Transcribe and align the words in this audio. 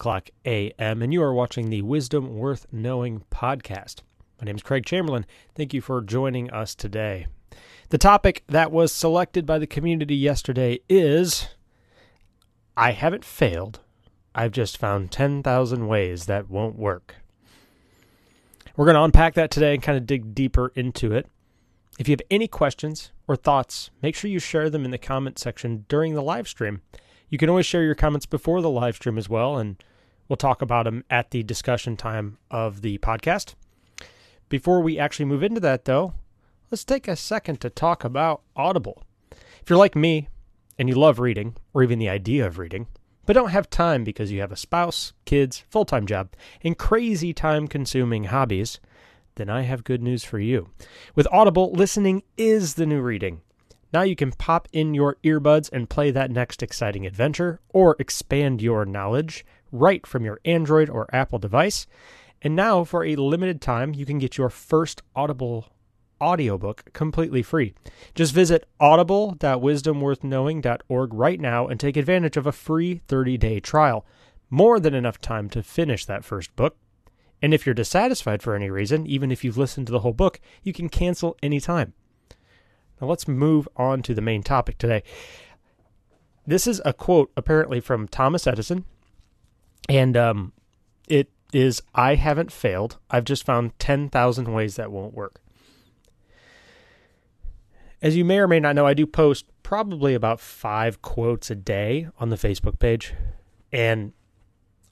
o'clock 0.00 0.30
a.m., 0.46 1.02
and 1.02 1.12
you 1.12 1.22
are 1.22 1.34
watching 1.34 1.68
the 1.68 1.82
Wisdom 1.82 2.38
Worth 2.38 2.66
Knowing 2.72 3.22
podcast. 3.30 3.96
My 4.40 4.46
name 4.46 4.56
is 4.56 4.62
Craig 4.62 4.86
Chamberlain. 4.86 5.26
Thank 5.54 5.74
you 5.74 5.82
for 5.82 6.00
joining 6.00 6.50
us 6.50 6.74
today. 6.74 7.26
The 7.90 7.98
topic 7.98 8.42
that 8.46 8.72
was 8.72 8.92
selected 8.92 9.44
by 9.44 9.58
the 9.58 9.66
community 9.66 10.16
yesterday 10.16 10.80
is 10.88 11.48
I 12.78 12.92
haven't 12.92 13.26
failed. 13.26 13.80
I've 14.34 14.52
just 14.52 14.78
found 14.78 15.12
10,000 15.12 15.86
ways 15.86 16.24
that 16.24 16.48
won't 16.48 16.78
work. 16.78 17.16
We're 18.78 18.86
going 18.86 18.94
to 18.94 19.04
unpack 19.04 19.34
that 19.34 19.50
today 19.50 19.74
and 19.74 19.82
kind 19.82 19.98
of 19.98 20.06
dig 20.06 20.34
deeper 20.34 20.72
into 20.74 21.12
it. 21.12 21.26
If 21.98 22.08
you 22.08 22.12
have 22.14 22.22
any 22.30 22.48
questions 22.48 23.12
or 23.28 23.36
thoughts, 23.36 23.90
make 24.00 24.14
sure 24.14 24.30
you 24.30 24.38
share 24.38 24.70
them 24.70 24.86
in 24.86 24.92
the 24.92 24.96
comment 24.96 25.38
section 25.38 25.84
during 25.88 26.14
the 26.14 26.22
live 26.22 26.48
stream. 26.48 26.80
You 27.28 27.36
can 27.36 27.50
always 27.50 27.66
share 27.66 27.82
your 27.82 27.94
comments 27.94 28.24
before 28.24 28.62
the 28.62 28.70
live 28.70 28.96
stream 28.96 29.18
as 29.18 29.28
well, 29.28 29.58
and 29.58 29.76
we'll 30.30 30.36
talk 30.36 30.62
about 30.62 30.84
them 30.84 31.04
at 31.10 31.32
the 31.32 31.42
discussion 31.42 31.96
time 31.96 32.38
of 32.50 32.82
the 32.82 32.96
podcast. 32.98 33.54
Before 34.48 34.80
we 34.80 34.98
actually 34.98 35.26
move 35.26 35.42
into 35.42 35.60
that, 35.60 35.84
though, 35.84 36.14
let's 36.70 36.84
take 36.84 37.08
a 37.08 37.16
second 37.16 37.60
to 37.60 37.68
talk 37.68 38.04
about 38.04 38.42
Audible. 38.54 39.02
If 39.60 39.68
you're 39.68 39.78
like 39.78 39.96
me 39.96 40.28
and 40.78 40.88
you 40.88 40.94
love 40.94 41.18
reading, 41.18 41.56
or 41.74 41.82
even 41.82 41.98
the 41.98 42.08
idea 42.08 42.46
of 42.46 42.58
reading, 42.58 42.86
but 43.26 43.32
don't 43.32 43.50
have 43.50 43.68
time 43.68 44.04
because 44.04 44.30
you 44.30 44.40
have 44.40 44.52
a 44.52 44.56
spouse, 44.56 45.12
kids, 45.24 45.64
full 45.68 45.84
time 45.84 46.06
job, 46.06 46.30
and 46.62 46.78
crazy 46.78 47.34
time 47.34 47.66
consuming 47.66 48.24
hobbies, 48.24 48.78
then 49.34 49.50
I 49.50 49.62
have 49.62 49.84
good 49.84 50.02
news 50.02 50.24
for 50.24 50.38
you. 50.38 50.70
With 51.16 51.28
Audible, 51.32 51.72
listening 51.72 52.22
is 52.36 52.74
the 52.74 52.86
new 52.86 53.00
reading. 53.00 53.40
Now 53.92 54.02
you 54.02 54.14
can 54.14 54.30
pop 54.30 54.68
in 54.72 54.94
your 54.94 55.16
earbuds 55.24 55.68
and 55.72 55.90
play 55.90 56.12
that 56.12 56.30
next 56.30 56.62
exciting 56.62 57.04
adventure 57.04 57.60
or 57.70 57.96
expand 57.98 58.62
your 58.62 58.84
knowledge 58.84 59.44
right 59.72 60.06
from 60.06 60.24
your 60.24 60.40
Android 60.44 60.88
or 60.88 61.12
Apple 61.14 61.38
device. 61.38 61.86
And 62.42 62.56
now, 62.56 62.84
for 62.84 63.04
a 63.04 63.16
limited 63.16 63.60
time, 63.60 63.92
you 63.94 64.06
can 64.06 64.18
get 64.18 64.38
your 64.38 64.50
first 64.50 65.02
Audible 65.14 65.66
audiobook 66.20 66.92
completely 66.92 67.42
free. 67.42 67.74
Just 68.14 68.34
visit 68.34 68.68
audible.wisdomworthknowing.org 68.78 71.14
right 71.14 71.40
now 71.40 71.66
and 71.66 71.80
take 71.80 71.96
advantage 71.96 72.36
of 72.36 72.46
a 72.46 72.52
free 72.52 73.00
30-day 73.08 73.60
trial. 73.60 74.04
More 74.50 74.78
than 74.80 74.94
enough 74.94 75.18
time 75.20 75.48
to 75.50 75.62
finish 75.62 76.04
that 76.04 76.24
first 76.24 76.54
book. 76.56 76.76
And 77.42 77.54
if 77.54 77.64
you're 77.64 77.74
dissatisfied 77.74 78.42
for 78.42 78.54
any 78.54 78.68
reason, 78.68 79.06
even 79.06 79.32
if 79.32 79.44
you've 79.44 79.56
listened 79.56 79.86
to 79.86 79.92
the 79.92 80.00
whole 80.00 80.12
book, 80.12 80.40
you 80.62 80.72
can 80.72 80.90
cancel 80.90 81.36
anytime. 81.42 81.94
Now 83.00 83.06
let's 83.06 83.26
move 83.26 83.66
on 83.76 84.02
to 84.02 84.12
the 84.12 84.20
main 84.20 84.42
topic 84.42 84.76
today. 84.76 85.02
This 86.46 86.66
is 86.66 86.82
a 86.84 86.92
quote 86.92 87.32
apparently 87.36 87.80
from 87.80 88.08
Thomas 88.08 88.46
Edison, 88.46 88.84
and 89.90 90.16
um, 90.16 90.52
it 91.08 91.28
is 91.52 91.82
I 91.94 92.14
haven't 92.14 92.52
failed. 92.52 92.98
I've 93.10 93.24
just 93.24 93.44
found 93.44 93.76
10,000 93.80 94.52
ways 94.52 94.76
that 94.76 94.92
won't 94.92 95.14
work. 95.14 95.40
As 98.00 98.16
you 98.16 98.24
may 98.24 98.38
or 98.38 98.46
may 98.46 98.60
not 98.60 98.76
know, 98.76 98.86
I 98.86 98.94
do 98.94 99.04
post 99.04 99.46
probably 99.64 100.14
about 100.14 100.38
five 100.40 101.02
quotes 101.02 101.50
a 101.50 101.56
day 101.56 102.06
on 102.20 102.30
the 102.30 102.36
Facebook 102.36 102.78
page. 102.78 103.14
And 103.72 104.12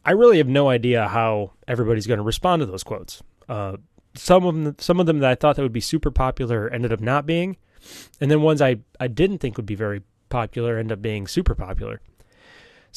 I 0.05 0.11
really 0.11 0.39
have 0.39 0.49
no 0.49 0.69
idea 0.69 1.07
how 1.07 1.53
everybody's 1.69 2.09
going 2.09 2.19
to 2.19 2.25
respond 2.25 2.61
to 2.61 2.67
those 2.67 2.83
quotes. 2.83 3.23
Uh, 3.49 3.77
some 4.15 4.45
of 4.45 4.55
them, 4.55 4.75
some 4.79 4.99
of 4.99 5.07
them 5.07 5.21
that 5.21 5.31
I 5.31 5.35
thought 5.37 5.57
that 5.57 5.63
would 5.63 5.73
be 5.73 5.81
super 5.81 6.11
popular 6.11 6.69
ended 6.69 6.93
up 6.93 7.01
not 7.01 7.25
being, 7.25 7.57
and 8.21 8.31
then 8.31 8.43
ones 8.43 8.61
I, 8.61 8.79
I 8.99 9.07
didn't 9.07 9.39
think 9.39 9.57
would 9.57 9.67
be 9.67 9.77
very 9.77 10.03
popular 10.29 10.77
end 10.77 10.91
up 10.91 11.01
being 11.01 11.29
super 11.29 11.55
popular. 11.55 12.01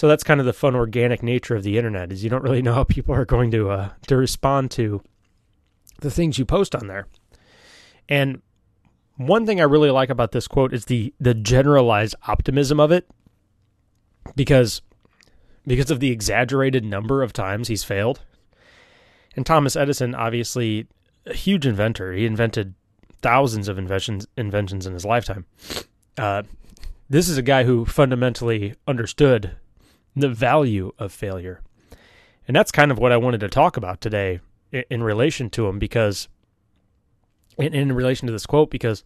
So 0.01 0.07
that's 0.07 0.23
kind 0.23 0.39
of 0.39 0.47
the 0.47 0.51
fun 0.51 0.75
organic 0.75 1.21
nature 1.21 1.55
of 1.55 1.61
the 1.61 1.77
internet 1.77 2.11
is 2.11 2.23
you 2.23 2.29
don't 2.31 2.41
really 2.41 2.63
know 2.63 2.73
how 2.73 2.83
people 2.83 3.13
are 3.13 3.23
going 3.23 3.51
to 3.51 3.69
uh, 3.69 3.89
to 4.07 4.17
respond 4.17 4.71
to 4.71 5.03
the 5.99 6.09
things 6.09 6.39
you 6.39 6.43
post 6.43 6.73
on 6.73 6.87
there. 6.87 7.05
And 8.09 8.41
one 9.17 9.45
thing 9.45 9.61
I 9.61 9.65
really 9.65 9.91
like 9.91 10.09
about 10.09 10.31
this 10.31 10.47
quote 10.47 10.73
is 10.73 10.85
the 10.85 11.13
the 11.19 11.35
generalized 11.35 12.15
optimism 12.27 12.79
of 12.79 12.91
it 12.91 13.07
because 14.35 14.81
because 15.67 15.91
of 15.91 15.99
the 15.99 16.09
exaggerated 16.09 16.83
number 16.83 17.21
of 17.21 17.31
times 17.31 17.67
he's 17.67 17.83
failed. 17.83 18.21
And 19.35 19.45
Thomas 19.45 19.75
Edison 19.75 20.15
obviously 20.15 20.87
a 21.27 21.35
huge 21.35 21.67
inventor. 21.67 22.11
He 22.11 22.25
invented 22.25 22.73
thousands 23.21 23.67
of 23.67 23.77
inventions 23.77 24.25
inventions 24.35 24.87
in 24.87 24.93
his 24.93 25.05
lifetime. 25.05 25.45
Uh, 26.17 26.41
this 27.07 27.29
is 27.29 27.37
a 27.37 27.43
guy 27.43 27.65
who 27.65 27.85
fundamentally 27.85 28.73
understood 28.87 29.57
the 30.15 30.29
value 30.29 30.91
of 30.99 31.11
failure. 31.11 31.61
And 32.47 32.55
that's 32.55 32.71
kind 32.71 32.91
of 32.91 32.97
what 32.97 33.11
I 33.11 33.17
wanted 33.17 33.39
to 33.41 33.49
talk 33.49 33.77
about 33.77 34.01
today 34.01 34.39
in, 34.71 34.83
in 34.89 35.03
relation 35.03 35.49
to 35.51 35.67
him 35.67 35.79
because 35.79 36.27
in, 37.57 37.73
in 37.73 37.91
relation 37.93 38.27
to 38.27 38.31
this 38.31 38.45
quote 38.45 38.69
because 38.69 39.03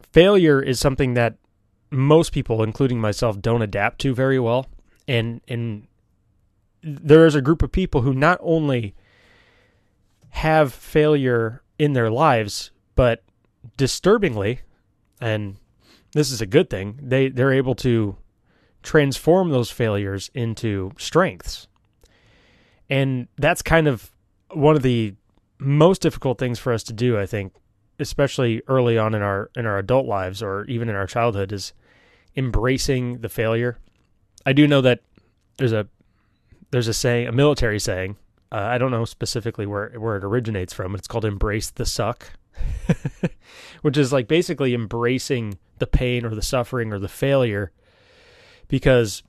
failure 0.00 0.62
is 0.62 0.78
something 0.78 1.14
that 1.14 1.36
most 1.90 2.32
people 2.32 2.62
including 2.62 3.00
myself 3.00 3.40
don't 3.40 3.62
adapt 3.62 4.00
to 4.00 4.14
very 4.14 4.38
well 4.38 4.66
and 5.06 5.40
and 5.48 5.86
there 6.82 7.24
is 7.24 7.34
a 7.34 7.40
group 7.40 7.62
of 7.62 7.72
people 7.72 8.02
who 8.02 8.12
not 8.12 8.38
only 8.42 8.94
have 10.30 10.74
failure 10.74 11.62
in 11.78 11.92
their 11.94 12.10
lives, 12.10 12.70
but 12.94 13.22
disturbingly, 13.76 14.60
and 15.20 15.56
this 16.12 16.30
is 16.30 16.40
a 16.40 16.46
good 16.46 16.68
thing, 16.68 16.98
they, 17.00 17.28
they're 17.28 17.52
able 17.52 17.74
to 17.76 18.16
transform 18.84 19.50
those 19.50 19.70
failures 19.70 20.30
into 20.34 20.92
strengths. 20.96 21.66
And 22.88 23.26
that's 23.36 23.62
kind 23.62 23.88
of 23.88 24.12
one 24.52 24.76
of 24.76 24.82
the 24.82 25.14
most 25.58 26.02
difficult 26.02 26.38
things 26.38 26.60
for 26.60 26.72
us 26.72 26.84
to 26.84 26.92
do, 26.92 27.18
I 27.18 27.26
think, 27.26 27.52
especially 27.98 28.62
early 28.68 28.96
on 28.96 29.14
in 29.14 29.22
our 29.22 29.50
in 29.56 29.66
our 29.66 29.78
adult 29.78 30.06
lives 30.06 30.42
or 30.42 30.64
even 30.66 30.88
in 30.88 30.94
our 30.94 31.06
childhood 31.06 31.52
is 31.52 31.72
embracing 32.36 33.18
the 33.18 33.28
failure. 33.28 33.78
I 34.46 34.52
do 34.52 34.68
know 34.68 34.82
that 34.82 35.00
there's 35.56 35.72
a 35.72 35.88
there's 36.70 36.88
a 36.88 36.94
saying, 36.94 37.26
a 37.26 37.32
military 37.32 37.80
saying 37.80 38.16
uh, 38.54 38.68
I 38.70 38.78
don't 38.78 38.92
know 38.92 39.04
specifically 39.04 39.66
where 39.66 39.90
where 39.98 40.16
it 40.16 40.22
originates 40.22 40.72
from, 40.72 40.94
it's 40.94 41.08
called 41.08 41.24
"embrace 41.24 41.70
the 41.70 41.84
suck," 41.84 42.30
which 43.82 43.96
is 43.96 44.12
like 44.12 44.28
basically 44.28 44.74
embracing 44.74 45.58
the 45.78 45.88
pain 45.88 46.24
or 46.24 46.36
the 46.36 46.42
suffering 46.42 46.92
or 46.92 47.00
the 47.00 47.08
failure, 47.08 47.72
because 48.74 49.22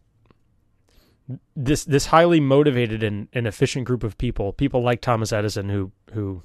this 1.55 1.85
this 1.85 2.07
highly 2.07 2.39
motivated 2.39 3.03
and, 3.03 3.27
and 3.31 3.45
efficient 3.45 3.85
group 3.85 4.03
of 4.03 4.17
people, 4.17 4.51
people 4.51 4.81
like 4.81 5.01
Thomas 5.01 5.31
Edison, 5.31 5.69
who 5.69 5.91
who 6.13 6.41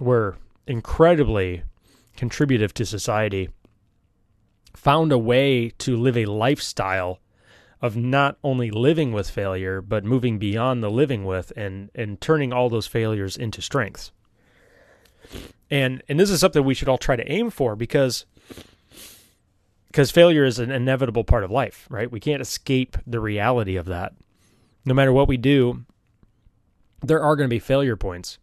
were 0.00 0.36
incredibly 0.66 1.62
contributive 2.16 2.74
to 2.74 2.84
society, 2.84 3.50
found 4.74 5.12
a 5.12 5.18
way 5.18 5.70
to 5.78 5.96
live 5.96 6.16
a 6.16 6.24
lifestyle 6.24 7.20
of 7.80 7.96
not 7.96 8.36
only 8.42 8.72
living 8.72 9.12
with 9.12 9.30
failure 9.30 9.80
but 9.80 10.04
moving 10.04 10.40
beyond 10.40 10.82
the 10.82 10.90
living 10.90 11.24
with 11.24 11.52
and 11.56 11.88
and 11.94 12.20
turning 12.20 12.52
all 12.52 12.68
those 12.68 12.88
failures 12.88 13.36
into 13.36 13.62
strengths. 13.62 14.10
And 15.70 16.02
and 16.08 16.18
this 16.18 16.30
is 16.30 16.40
something 16.40 16.64
we 16.64 16.74
should 16.74 16.88
all 16.88 16.98
try 16.98 17.14
to 17.14 17.30
aim 17.30 17.50
for 17.50 17.76
because 17.76 18.26
because 19.92 20.10
failure 20.10 20.44
is 20.44 20.58
an 20.58 20.70
inevitable 20.70 21.22
part 21.22 21.44
of 21.44 21.50
life 21.50 21.86
right? 21.90 22.10
We 22.10 22.20
can't 22.20 22.42
escape 22.42 22.96
the 23.06 23.20
reality 23.20 23.76
of 23.76 23.86
that. 23.86 24.14
No 24.84 24.94
matter 24.94 25.12
what 25.12 25.28
we 25.28 25.36
do 25.36 25.84
there 27.02 27.22
are 27.22 27.36
going 27.36 27.48
to 27.48 27.54
be 27.54 27.58
failure 27.58 27.96
points. 27.96 28.38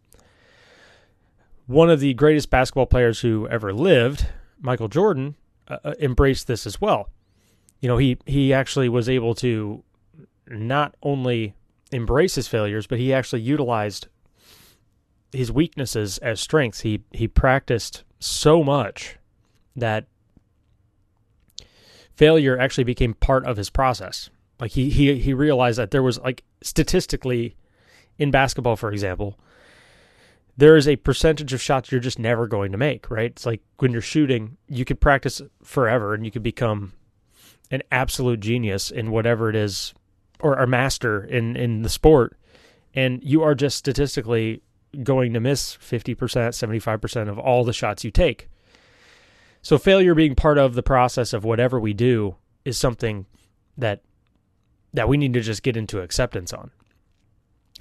One 1.66 1.90
of 1.90 2.00
the 2.00 2.14
greatest 2.14 2.50
basketball 2.50 2.86
players 2.86 3.20
who 3.20 3.48
ever 3.48 3.72
lived 3.72 4.26
michael 4.62 4.88
jordan 4.88 5.36
uh, 5.68 5.78
uh 5.84 5.94
embraced 6.00 6.46
this 6.46 6.66
as 6.66 6.80
well. 6.80 7.08
You 7.80 7.88
know, 7.88 7.96
he 7.96 8.18
he 8.26 8.52
actually 8.52 8.88
was 8.88 9.08
able 9.08 9.34
to 9.36 9.82
not 10.48 10.94
only 11.02 11.54
embrace 11.92 12.34
his 12.34 12.48
failures, 12.48 12.86
but 12.86 12.98
he 12.98 13.12
actually 13.12 13.40
utilized 13.40 14.08
his 15.32 15.50
weaknesses 15.50 16.18
as 16.18 16.40
strengths. 16.40 16.80
He 16.80 17.02
he 17.12 17.26
practiced 17.26 18.04
so 18.18 18.62
much 18.62 19.16
that 19.74 20.06
failure 22.20 22.58
actually 22.58 22.84
became 22.84 23.14
part 23.14 23.46
of 23.46 23.56
his 23.56 23.70
process. 23.70 24.28
Like 24.60 24.72
he 24.72 24.90
he 24.90 25.18
he 25.18 25.32
realized 25.32 25.78
that 25.78 25.90
there 25.90 26.02
was 26.02 26.18
like 26.18 26.44
statistically 26.62 27.56
in 28.18 28.30
basketball, 28.30 28.76
for 28.76 28.92
example, 28.92 29.38
there 30.54 30.76
is 30.76 30.86
a 30.86 30.96
percentage 30.96 31.54
of 31.54 31.62
shots 31.62 31.90
you're 31.90 31.98
just 31.98 32.18
never 32.18 32.46
going 32.46 32.72
to 32.72 32.76
make, 32.78 33.10
right? 33.10 33.30
It's 33.30 33.46
like 33.46 33.62
when 33.78 33.90
you're 33.90 34.02
shooting, 34.02 34.58
you 34.68 34.84
could 34.84 35.00
practice 35.00 35.40
forever 35.62 36.12
and 36.12 36.26
you 36.26 36.30
could 36.30 36.42
become 36.42 36.92
an 37.70 37.82
absolute 37.90 38.40
genius 38.40 38.90
in 38.90 39.10
whatever 39.10 39.48
it 39.48 39.56
is 39.56 39.94
or 40.40 40.56
a 40.56 40.66
master 40.66 41.24
in 41.24 41.56
in 41.56 41.80
the 41.80 41.88
sport 41.88 42.36
and 42.92 43.22
you 43.22 43.42
are 43.42 43.54
just 43.54 43.78
statistically 43.78 44.60
going 45.02 45.32
to 45.32 45.40
miss 45.40 45.74
50%, 45.78 46.16
75% 46.16 47.28
of 47.30 47.38
all 47.38 47.64
the 47.64 47.72
shots 47.72 48.04
you 48.04 48.10
take. 48.10 48.49
So 49.62 49.78
failure 49.78 50.14
being 50.14 50.34
part 50.34 50.58
of 50.58 50.74
the 50.74 50.82
process 50.82 51.32
of 51.32 51.44
whatever 51.44 51.78
we 51.78 51.92
do 51.92 52.36
is 52.64 52.78
something 52.78 53.26
that 53.76 54.02
that 54.92 55.08
we 55.08 55.16
need 55.16 55.32
to 55.34 55.40
just 55.40 55.62
get 55.62 55.76
into 55.76 56.00
acceptance 56.00 56.52
on. 56.52 56.70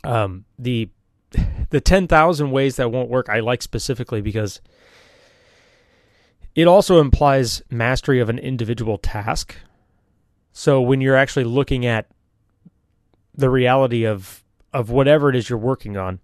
Um, 0.04 0.46
the 0.58 0.90
the 1.70 1.81
ten 1.81 2.08
thousand 2.08 2.52
ways 2.52 2.76
that 2.78 2.92
won't 2.92 3.10
work 3.10 3.30
I 3.30 3.40
like 3.40 3.62
specifically 3.62 4.22
because 4.22 4.62
it 6.56 6.68
also 6.68 7.00
implies 7.00 7.62
mastery 7.70 8.20
of 8.20 8.30
an 8.30 8.40
individual 8.40 8.98
task. 8.98 9.56
So 10.52 10.81
when 10.81 11.00
you're 11.00 11.16
actually 11.16 11.46
looking 11.46 11.86
at 11.86 12.08
the 13.36 13.50
reality 13.50 14.06
of 14.06 14.44
of 14.74 14.90
whatever 14.90 15.30
it 15.30 15.36
is 15.36 15.50
you're 15.50 15.58
working 15.58 15.98
on, 15.98 16.20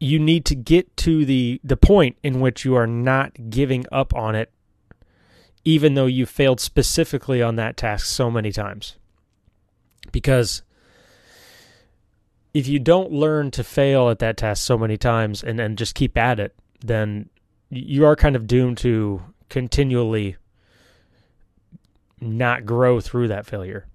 you 0.00 0.18
need 0.18 0.44
to 0.44 0.54
get 0.54 0.96
to 0.96 1.24
the 1.24 1.60
the 1.64 1.76
point 1.76 2.16
in 2.22 2.40
which 2.40 2.64
you 2.64 2.74
are 2.74 2.86
not 2.86 3.50
giving 3.50 3.84
up 3.90 4.14
on 4.14 4.34
it 4.34 4.52
even 5.64 5.94
though 5.94 6.06
you 6.06 6.24
failed 6.24 6.60
specifically 6.60 7.42
on 7.42 7.56
that 7.56 7.76
task 7.76 8.06
so 8.06 8.30
many 8.30 8.50
times. 8.50 8.96
Because 10.12 10.62
if 12.54 12.66
you 12.66 12.78
don't 12.78 13.12
learn 13.12 13.50
to 13.50 13.62
fail 13.62 14.08
at 14.08 14.18
that 14.20 14.38
task 14.38 14.64
so 14.64 14.78
many 14.78 14.96
times 14.96 15.42
and 15.42 15.58
then 15.58 15.76
just 15.76 15.94
keep 15.94 16.16
at 16.16 16.40
it, 16.40 16.54
then 16.80 17.28
you 17.68 18.06
are 18.06 18.16
kind 18.16 18.34
of 18.34 18.46
doomed 18.46 18.78
to 18.78 19.22
continually 19.50 20.36
not 22.20 22.64
grow 22.64 22.98
through 23.00 23.28
that 23.28 23.44
failure. 23.44 23.86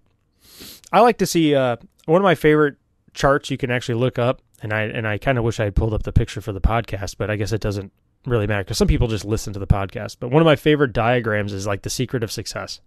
I 0.91 0.99
like 0.99 1.17
to 1.17 1.25
see 1.25 1.55
uh, 1.55 1.77
one 2.05 2.21
of 2.21 2.23
my 2.23 2.35
favorite 2.35 2.75
charts 3.13 3.49
you 3.49 3.57
can 3.57 3.71
actually 3.71 3.95
look 3.95 4.19
up, 4.19 4.41
and 4.61 4.73
I 4.73 4.83
and 4.83 5.07
I 5.07 5.17
kind 5.17 5.37
of 5.37 5.43
wish 5.43 5.59
I 5.59 5.65
had 5.65 5.75
pulled 5.75 5.93
up 5.93 6.03
the 6.03 6.11
picture 6.11 6.41
for 6.41 6.53
the 6.53 6.61
podcast, 6.61 7.15
but 7.17 7.29
I 7.29 7.35
guess 7.35 7.51
it 7.51 7.61
doesn't 7.61 7.91
really 8.25 8.47
matter 8.47 8.63
because 8.63 8.77
some 8.77 8.87
people 8.87 9.07
just 9.07 9.25
listen 9.25 9.53
to 9.53 9.59
the 9.59 9.67
podcast. 9.67 10.17
But 10.19 10.29
one 10.29 10.41
of 10.41 10.45
my 10.45 10.55
favorite 10.55 10.93
diagrams 10.93 11.53
is 11.53 11.67
like 11.67 11.81
the 11.81 11.89
secret 11.89 12.23
of 12.23 12.31
success. 12.31 12.79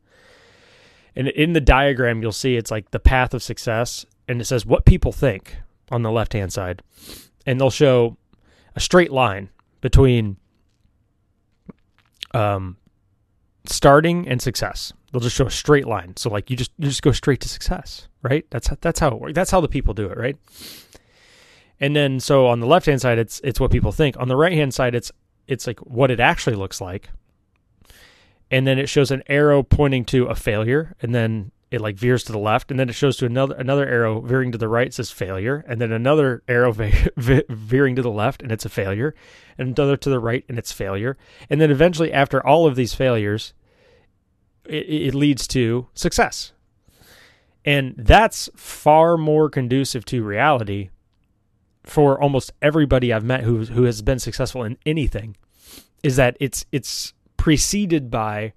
And 1.15 1.29
in 1.29 1.55
the 1.55 1.61
diagram, 1.61 2.21
you'll 2.21 2.33
see 2.33 2.57
it's 2.57 2.71
like 2.71 2.91
the 2.91 2.99
path 2.99 3.33
of 3.33 3.43
success, 3.43 4.05
and 4.29 4.41
it 4.41 4.45
says 4.45 4.67
what 4.67 4.85
people 4.85 5.13
think 5.13 5.57
on 5.91 6.03
the 6.03 6.11
left 6.11 6.33
hand 6.33 6.53
side. 6.53 6.83
And 7.47 7.61
they'll 7.61 7.71
show 7.71 8.17
a 8.75 8.81
straight 8.81 9.13
line 9.13 9.49
between 9.81 10.37
um, 12.35 12.77
starting 13.69 14.29
and 14.29 14.41
success. 14.41 14.93
They'll 15.13 15.21
just 15.21 15.37
show 15.37 15.47
a 15.47 15.51
straight 15.51 15.87
line. 15.87 16.17
So 16.17 16.31
like 16.31 16.51
you 16.51 16.57
just 16.57 16.73
you 16.79 16.89
just 16.89 17.03
go 17.03 17.13
straight 17.13 17.41
to 17.41 17.49
success, 17.49 18.09
right? 18.23 18.47
That's 18.51 18.69
how, 18.69 18.77
that's 18.81 19.01
how 19.01 19.09
it 19.09 19.21
works. 19.21 19.35
That's 19.35 19.51
how 19.51 19.61
the 19.61 19.69
people 19.69 19.95
do 19.95 20.07
it, 20.07 20.17
right? 20.17 20.37
And 21.81 21.95
then 21.95 22.21
so 22.21 22.47
on 22.47 22.61
the 22.61 22.67
left 22.67 22.87
hand 22.87 23.01
side, 23.01 23.19
it's 23.19 23.41
it's 23.45 23.61
what 23.61 23.71
people 23.71 23.93
think. 23.93 24.19
On 24.19 24.29
the 24.29 24.37
right 24.37 24.53
hand 24.53 24.75
side, 24.75 24.95
it's 24.95 25.13
it's 25.47 25.67
like 25.67 25.81
what 25.81 26.11
it 26.11 26.21
actually 26.21 26.57
looks 26.57 26.81
like. 26.81 27.11
And 28.51 28.67
then 28.67 28.79
it 28.79 28.89
shows 28.89 29.11
an 29.11 29.23
arrow 29.27 29.63
pointing 29.63 30.05
to 30.07 30.27
a 30.27 30.35
failure, 30.35 30.95
and 31.03 31.15
then 31.15 31.51
it 31.71 31.81
like 31.81 31.97
veers 31.97 32.23
to 32.25 32.33
the 32.33 32.39
left, 32.39 32.71
and 32.71 32.79
then 32.79 32.89
it 32.89 32.95
shows 32.95 33.17
to 33.17 33.27
another 33.27 33.55
another 33.57 33.87
arrow 33.87 34.21
veering 34.21 34.53
to 34.53 34.59
the 34.59 34.69
right 34.69 34.93
says 34.95 35.11
failure, 35.11 35.65
and 35.67 35.81
then 35.81 35.93
another 35.93 36.43
arrow 36.47 36.73
ve- 36.73 37.09
ve- 37.17 37.45
veering 37.49 37.97
to 37.97 38.03
the 38.03 38.11
left, 38.11 38.43
and 38.43 38.53
it's 38.53 38.65
a 38.65 38.69
failure, 38.71 39.15
and 39.59 39.77
another 39.79 39.97
to 39.97 40.11
the 40.11 40.21
right, 40.21 40.45
and 40.49 40.59
it's 40.59 40.73
failure, 40.73 41.17
and 41.51 41.61
then 41.61 41.71
eventually 41.71 42.13
after 42.13 42.45
all 42.45 42.67
of 42.67 42.77
these 42.77 42.95
failures, 42.95 43.53
it, 44.65 44.89
it 44.89 45.15
leads 45.15 45.49
to 45.49 45.89
success, 45.95 46.53
and 47.65 47.95
that's 47.99 48.49
far 48.55 49.17
more 49.17 49.51
conducive 49.51 50.05
to 50.05 50.23
reality 50.23 50.91
for 51.83 52.21
almost 52.21 52.53
everybody 52.61 53.13
I've 53.13 53.25
met 53.25 53.43
who 53.43 53.65
who 53.65 53.85
has 53.85 54.03
been 54.03 54.19
successful 54.19 54.63
in 54.63 54.77
anything 54.87 55.37
is 56.03 56.17
that 56.17 56.37
it's 56.39 56.65
it's 56.71 57.13
preceded 57.37 58.11
by 58.11 58.53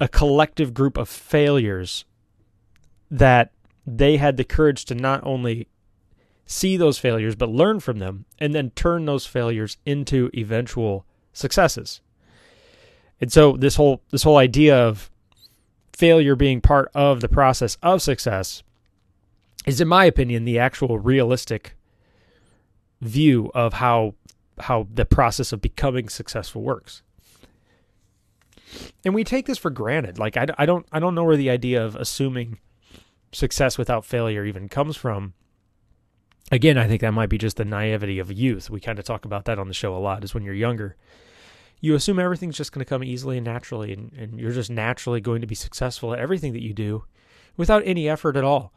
a 0.00 0.08
collective 0.08 0.72
group 0.72 0.96
of 0.96 1.08
failures 1.08 2.04
that 3.10 3.52
they 3.86 4.16
had 4.16 4.36
the 4.36 4.44
courage 4.44 4.84
to 4.86 4.94
not 4.94 5.24
only 5.24 5.68
see 6.46 6.76
those 6.76 6.98
failures 6.98 7.36
but 7.36 7.48
learn 7.48 7.80
from 7.80 7.98
them 7.98 8.24
and 8.38 8.54
then 8.54 8.70
turn 8.70 9.04
those 9.04 9.26
failures 9.26 9.76
into 9.86 10.30
eventual 10.34 11.04
successes. 11.32 12.00
And 13.20 13.32
so 13.32 13.56
this 13.56 13.76
whole 13.76 14.02
this 14.10 14.22
whole 14.22 14.36
idea 14.36 14.76
of 14.76 15.10
failure 15.92 16.34
being 16.34 16.60
part 16.60 16.90
of 16.94 17.20
the 17.20 17.28
process 17.28 17.76
of 17.82 18.00
success 18.00 18.62
is 19.66 19.80
in 19.80 19.88
my 19.88 20.06
opinion 20.06 20.44
the 20.44 20.58
actual 20.58 20.98
realistic 20.98 21.76
view 23.00 23.50
of 23.54 23.74
how 23.74 24.14
how 24.60 24.86
the 24.92 25.04
process 25.04 25.52
of 25.52 25.60
becoming 25.60 26.08
successful 26.08 26.62
works. 26.62 27.02
And 29.04 29.14
we 29.14 29.24
take 29.24 29.46
this 29.46 29.58
for 29.58 29.70
granted. 29.70 30.18
Like 30.18 30.36
I, 30.36 30.46
I 30.58 30.66
don't 30.66 30.86
I 30.92 30.98
don't 30.98 31.14
know 31.14 31.24
where 31.24 31.36
the 31.36 31.50
idea 31.50 31.84
of 31.84 31.96
assuming 31.96 32.58
success 33.32 33.78
without 33.78 34.04
failure 34.04 34.44
even 34.44 34.68
comes 34.68 34.96
from. 34.96 35.34
Again, 36.52 36.76
I 36.76 36.88
think 36.88 37.00
that 37.00 37.12
might 37.12 37.28
be 37.28 37.38
just 37.38 37.56
the 37.56 37.64
naivety 37.64 38.18
of 38.18 38.32
youth. 38.32 38.70
We 38.70 38.80
kind 38.80 38.98
of 38.98 39.04
talk 39.04 39.24
about 39.24 39.44
that 39.44 39.58
on 39.58 39.68
the 39.68 39.74
show 39.74 39.94
a 39.96 39.98
lot 39.98 40.24
is 40.24 40.34
when 40.34 40.42
you're 40.42 40.54
younger. 40.54 40.96
You 41.80 41.94
assume 41.94 42.18
everything's 42.18 42.56
just 42.56 42.72
going 42.72 42.84
to 42.84 42.88
come 42.88 43.04
easily 43.04 43.38
and 43.38 43.44
naturally, 43.44 43.92
and, 43.92 44.12
and 44.12 44.38
you're 44.38 44.52
just 44.52 44.70
naturally 44.70 45.20
going 45.20 45.40
to 45.40 45.46
be 45.46 45.54
successful 45.54 46.12
at 46.12 46.18
everything 46.18 46.52
that 46.52 46.62
you 46.62 46.74
do 46.74 47.04
without 47.56 47.82
any 47.86 48.08
effort 48.08 48.36
at 48.36 48.44
all 48.44 48.72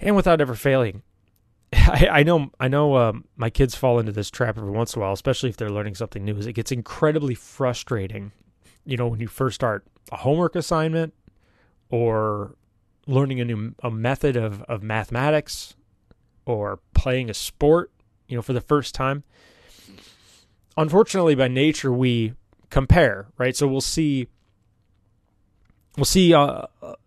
and 0.00 0.16
without 0.16 0.40
ever 0.40 0.54
failing. 0.54 1.02
I, 1.72 2.08
I 2.10 2.22
know 2.22 2.50
I 2.58 2.68
know 2.68 2.96
um, 2.96 3.24
my 3.36 3.50
kids 3.50 3.74
fall 3.74 3.98
into 3.98 4.12
this 4.12 4.30
trap 4.30 4.58
every 4.58 4.70
once 4.70 4.94
in 4.94 5.00
a 5.00 5.04
while, 5.04 5.12
especially 5.12 5.50
if 5.50 5.56
they're 5.56 5.70
learning 5.70 5.94
something 5.94 6.24
new. 6.24 6.36
Is 6.36 6.46
it 6.46 6.54
gets 6.54 6.72
incredibly 6.72 7.34
frustrating, 7.34 8.32
you 8.84 8.96
know, 8.96 9.08
when 9.08 9.20
you 9.20 9.28
first 9.28 9.54
start 9.54 9.86
a 10.10 10.16
homework 10.16 10.56
assignment 10.56 11.14
or 11.90 12.56
learning 13.06 13.40
a 13.40 13.44
new 13.44 13.74
a 13.82 13.90
method 13.90 14.36
of, 14.36 14.62
of 14.62 14.82
mathematics 14.82 15.74
or 16.44 16.80
playing 16.94 17.30
a 17.30 17.34
sport, 17.34 17.90
you 18.28 18.36
know, 18.36 18.42
for 18.42 18.52
the 18.52 18.60
first 18.60 18.94
time. 18.94 19.24
Unfortunately, 20.76 21.34
by 21.34 21.48
nature, 21.48 21.92
we 21.92 22.34
compare, 22.70 23.28
right? 23.36 23.54
So 23.54 23.66
we'll 23.66 23.80
see 23.80 24.28
we'll 25.96 26.04
see 26.04 26.32
uh, 26.32 26.62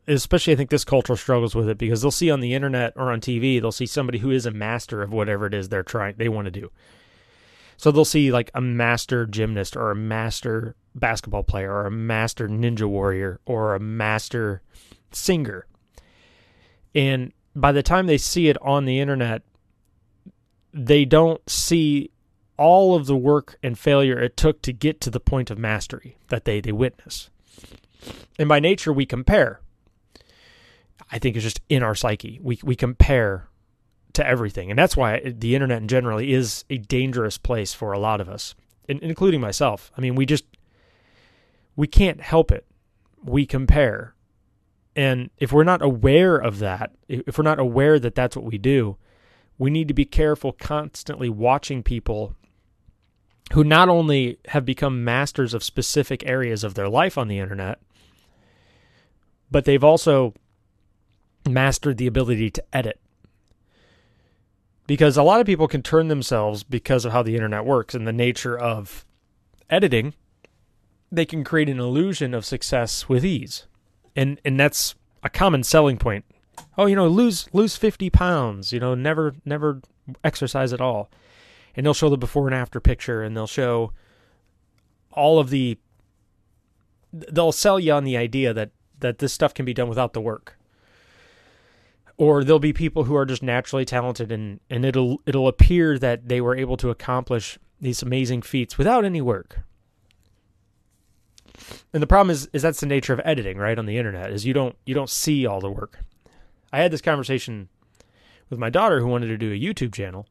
especially 0.08 0.54
i 0.54 0.56
think 0.56 0.70
this 0.70 0.86
culture 0.86 1.16
struggles 1.16 1.56
with 1.56 1.68
it 1.68 1.78
because 1.78 2.02
they'll 2.02 2.12
see 2.12 2.30
on 2.30 2.40
the 2.40 2.54
internet 2.54 2.94
or 2.96 3.12
on 3.12 3.20
tv 3.20 3.60
they'll 3.60 3.72
see 3.72 3.86
somebody 3.86 4.20
who 4.20 4.30
is 4.30 4.46
a 4.46 4.52
master 4.52 5.02
of 5.02 5.12
whatever 5.12 5.48
it 5.48 5.54
is 5.54 5.70
they're 5.70 5.84
trying 5.84 6.14
they 6.18 6.30
want 6.30 6.46
to 6.46 6.52
do 6.52 6.72
so 7.78 7.92
they'll 7.92 8.06
see 8.06 8.32
like 8.32 8.52
a 8.54 8.62
master 8.62 9.26
gymnast 9.26 9.76
or 9.76 9.92
a 9.92 9.96
master 9.96 10.76
basketball 10.94 11.44
player 11.44 11.74
or 11.74 11.88
a 11.88 11.92
master 11.92 12.48
ninja 12.48 12.88
warrior 12.88 13.40
or 13.46 13.74
a 13.74 13.80
master 13.80 14.62
singer 15.12 15.66
and 16.96 17.32
by 17.56 17.72
the 17.72 17.84
time 17.84 18.08
they 18.08 18.18
see 18.18 18.48
it 18.48 18.58
on 18.62 18.86
the 18.86 19.00
internet 19.00 19.44
they 20.74 21.06
don't 21.06 21.48
see 21.50 22.10
all 22.58 22.96
of 22.96 23.06
the 23.06 23.16
work 23.16 23.58
and 23.62 23.78
failure 23.78 24.18
it 24.18 24.36
took 24.36 24.62
to 24.62 24.74
get 24.74 25.00
to 25.02 25.10
the 25.10 25.20
point 25.20 25.52
of 25.52 25.58
mastery 25.58 26.18
that 26.30 26.46
they 26.46 26.60
they 26.60 26.72
witness 26.72 27.30
and 28.38 28.50
by 28.50 28.60
nature, 28.60 28.92
we 28.92 29.06
compare. 29.06 29.62
I 31.12 31.20
think 31.20 31.36
it's 31.36 31.44
just 31.44 31.62
in 31.70 31.84
our 31.84 31.96
psyche. 31.96 32.40
We 32.42 32.60
we 32.64 32.76
compare 32.76 33.48
to 34.14 34.26
everything, 34.26 34.70
and 34.70 34.80
that's 34.80 34.98
why 34.98 35.20
the 35.20 35.56
internet 35.56 35.82
in 35.82 35.88
general 35.88 36.20
is 36.20 36.66
a 36.70 36.78
dangerous 36.78 37.38
place 37.38 37.74
for 37.74 37.92
a 37.92 38.00
lot 38.00 38.22
of 38.22 38.30
us, 38.30 38.56
including 38.88 39.42
myself. 39.42 39.92
I 39.98 40.02
mean, 40.02 40.16
we 40.16 40.26
just 40.26 40.46
we 41.76 41.88
can't 41.88 42.22
help 42.22 42.52
it. 42.52 42.66
We 43.24 43.46
compare, 43.46 44.15
and 44.96 45.30
if 45.38 45.52
we're 45.52 45.64
not 45.64 45.82
aware 45.82 46.38
of 46.38 46.60
that, 46.60 46.92
if 47.08 47.38
we're 47.38 47.44
not 47.44 47.60
aware 47.60 48.00
that 48.00 48.16
that's 48.16 48.36
what 48.36 48.46
we 48.46 48.58
do, 48.58 48.98
we 49.58 49.70
need 49.70 49.88
to 49.88 49.94
be 49.94 50.06
careful 50.06 50.52
constantly 50.52 51.30
watching 51.30 51.84
people 51.84 52.34
who 53.54 53.64
not 53.64 53.90
only 53.90 54.40
have 54.48 54.66
become 54.66 55.04
masters 55.04 55.54
of 55.54 55.64
specific 55.64 56.26
areas 56.26 56.64
of 56.64 56.74
their 56.74 56.90
life 56.90 57.18
on 57.18 57.28
the 57.28 57.40
internet, 57.40 57.80
but 59.52 59.66
they've 59.66 59.84
also 59.84 60.34
mastered 61.48 61.98
the 61.98 62.08
ability 62.08 62.50
to 62.50 62.64
edit. 62.74 63.00
Because 64.88 65.18
a 65.18 65.24
lot 65.24 65.40
of 65.40 65.48
people 65.48 65.68
can 65.68 65.82
turn 65.82 66.08
themselves 66.08 66.64
because 66.64 67.06
of 67.06 67.12
how 67.12 67.24
the 67.24 67.36
internet 67.36 67.66
works 67.66 67.96
and 67.96 68.08
the 68.08 68.14
nature 68.14 68.58
of 68.58 69.06
editing, 69.70 70.14
they 71.12 71.26
can 71.26 71.44
create 71.44 71.70
an 71.70 71.80
illusion 71.80 72.34
of 72.34 72.46
success 72.46 73.10
with 73.10 73.26
ease. 73.26 73.68
And 74.16 74.40
and 74.46 74.60
that's 74.60 74.96
a 75.24 75.30
common 75.30 75.64
selling 75.64 75.98
point. 75.98 76.26
Oh, 76.78 76.86
you 76.86 76.96
know, 76.96 77.08
lose 77.08 77.48
lose 77.54 77.76
50 77.76 78.10
pounds, 78.10 78.72
you 78.72 78.80
know, 78.80 78.96
never 78.96 79.36
never 79.44 79.82
exercise 80.24 80.74
at 80.74 80.82
all. 80.82 81.10
And 81.76 81.86
they'll 81.86 81.94
show 81.94 82.10
the 82.10 82.18
before 82.18 82.48
and 82.48 82.56
after 82.56 82.80
picture 82.80 83.22
and 83.22 83.36
they'll 83.36 83.48
show 83.48 83.92
all 85.12 85.40
of 85.40 85.50
the 85.50 85.78
they'll 87.14 87.52
sell 87.52 87.80
you 87.80 87.94
on 87.94 88.04
the 88.04 88.18
idea 88.18 88.54
that 88.54 88.72
that 89.00 89.20
this 89.20 89.34
stuff 89.34 89.54
can 89.54 89.66
be 89.66 89.74
done 89.74 89.90
without 89.90 90.14
the 90.14 90.22
work. 90.22 90.58
Or 92.18 92.46
there'll 92.46 92.60
be 92.60 92.72
people 92.72 93.04
who 93.04 93.16
are 93.16 93.26
just 93.26 93.44
naturally 93.44 93.84
talented 93.84 94.32
and, 94.32 94.60
and 94.70 94.86
it'll 94.86 95.22
it'll 95.26 95.48
appear 95.48 96.00
that 96.00 96.30
they 96.30 96.40
were 96.40 96.56
able 96.56 96.78
to 96.78 96.90
accomplish 96.90 97.60
these 97.82 98.02
amazing 98.02 98.42
feats 98.42 98.78
without 98.78 99.04
any 99.04 99.22
work. 99.22 99.60
And 101.94 102.02
the 102.02 102.08
problem 102.08 102.30
is 102.30 102.48
is 102.54 102.62
that's 102.62 102.80
the 102.80 102.86
nature 102.86 103.14
of 103.14 103.22
editing, 103.24 103.58
right, 103.58 103.78
on 103.78 103.86
the 103.86 103.98
internet, 103.98 104.32
is 104.32 104.46
you 104.46 104.54
don't 104.54 104.76
you 104.86 104.94
don't 104.94 105.10
see 105.10 105.46
all 105.46 105.60
the 105.60 105.70
work. 105.70 106.00
I 106.72 106.80
had 106.80 106.92
this 106.92 107.02
conversation 107.02 107.70
with 108.50 108.60
my 108.60 108.70
daughter 108.70 109.00
who 109.00 109.08
wanted 109.08 109.28
to 109.28 109.38
do 109.38 109.52
a 109.52 109.60
YouTube 109.60 109.94
channel. 109.94 110.28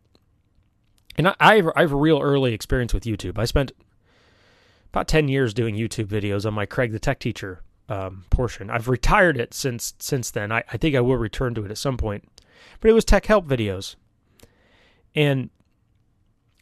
And 1.17 1.29
I, 1.29 1.35
I, 1.41 1.57
have, 1.57 1.71
I 1.77 1.81
have 1.83 1.93
a 1.93 1.97
real 1.97 2.21
early 2.21 2.53
experience 2.53 2.93
with 2.93 3.05
YouTube. 3.05 3.39
I 3.39 3.45
spent 3.45 3.73
about 4.93 5.09
10 5.09 5.29
years 5.29 5.55
doing 5.55 5.77
YouTube 5.77 6.07
videos 6.07 6.45
on 6.45 6.55
my 6.55 6.67
Craig 6.67 6.93
the 6.93 6.99
Tech 6.99 7.19
Teacher 7.19 7.63
um, 7.89 8.25
portion. 8.31 8.71
I've 8.71 8.89
retired 8.89 9.37
it 9.37 9.55
since 9.55 9.95
since 9.99 10.31
then. 10.31 10.53
I, 10.53 10.65
I 10.73 10.77
think 10.77 10.95
I 10.97 11.01
will 11.01 11.17
return 11.17 11.55
to 11.55 11.65
it 11.65 11.71
at 11.71 11.79
some 11.79 11.97
point. 11.97 12.29
But 12.81 12.91
it 12.91 12.95
was 12.95 13.05
tech 13.05 13.27
help 13.27 13.47
videos. 13.47 13.97
And 15.15 15.51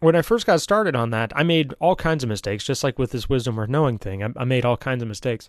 when 0.02 0.16
I 0.16 0.23
first 0.23 0.47
got 0.47 0.61
started 0.61 0.97
on 0.97 1.11
that, 1.11 1.32
I 1.37 1.44
made 1.44 1.75
all 1.78 1.94
kinds 1.94 2.25
of 2.25 2.28
mistakes, 2.28 2.64
just 2.64 2.82
like 2.82 2.99
with 2.99 3.12
this 3.12 3.28
wisdom 3.28 3.54
worth 3.54 3.71
knowing 3.71 3.99
thing. 3.99 4.23
I, 4.23 4.30
I 4.37 4.44
made 4.44 4.64
all 4.64 4.76
kinds 4.76 5.00
of 5.00 5.09
mistakes. 5.09 5.49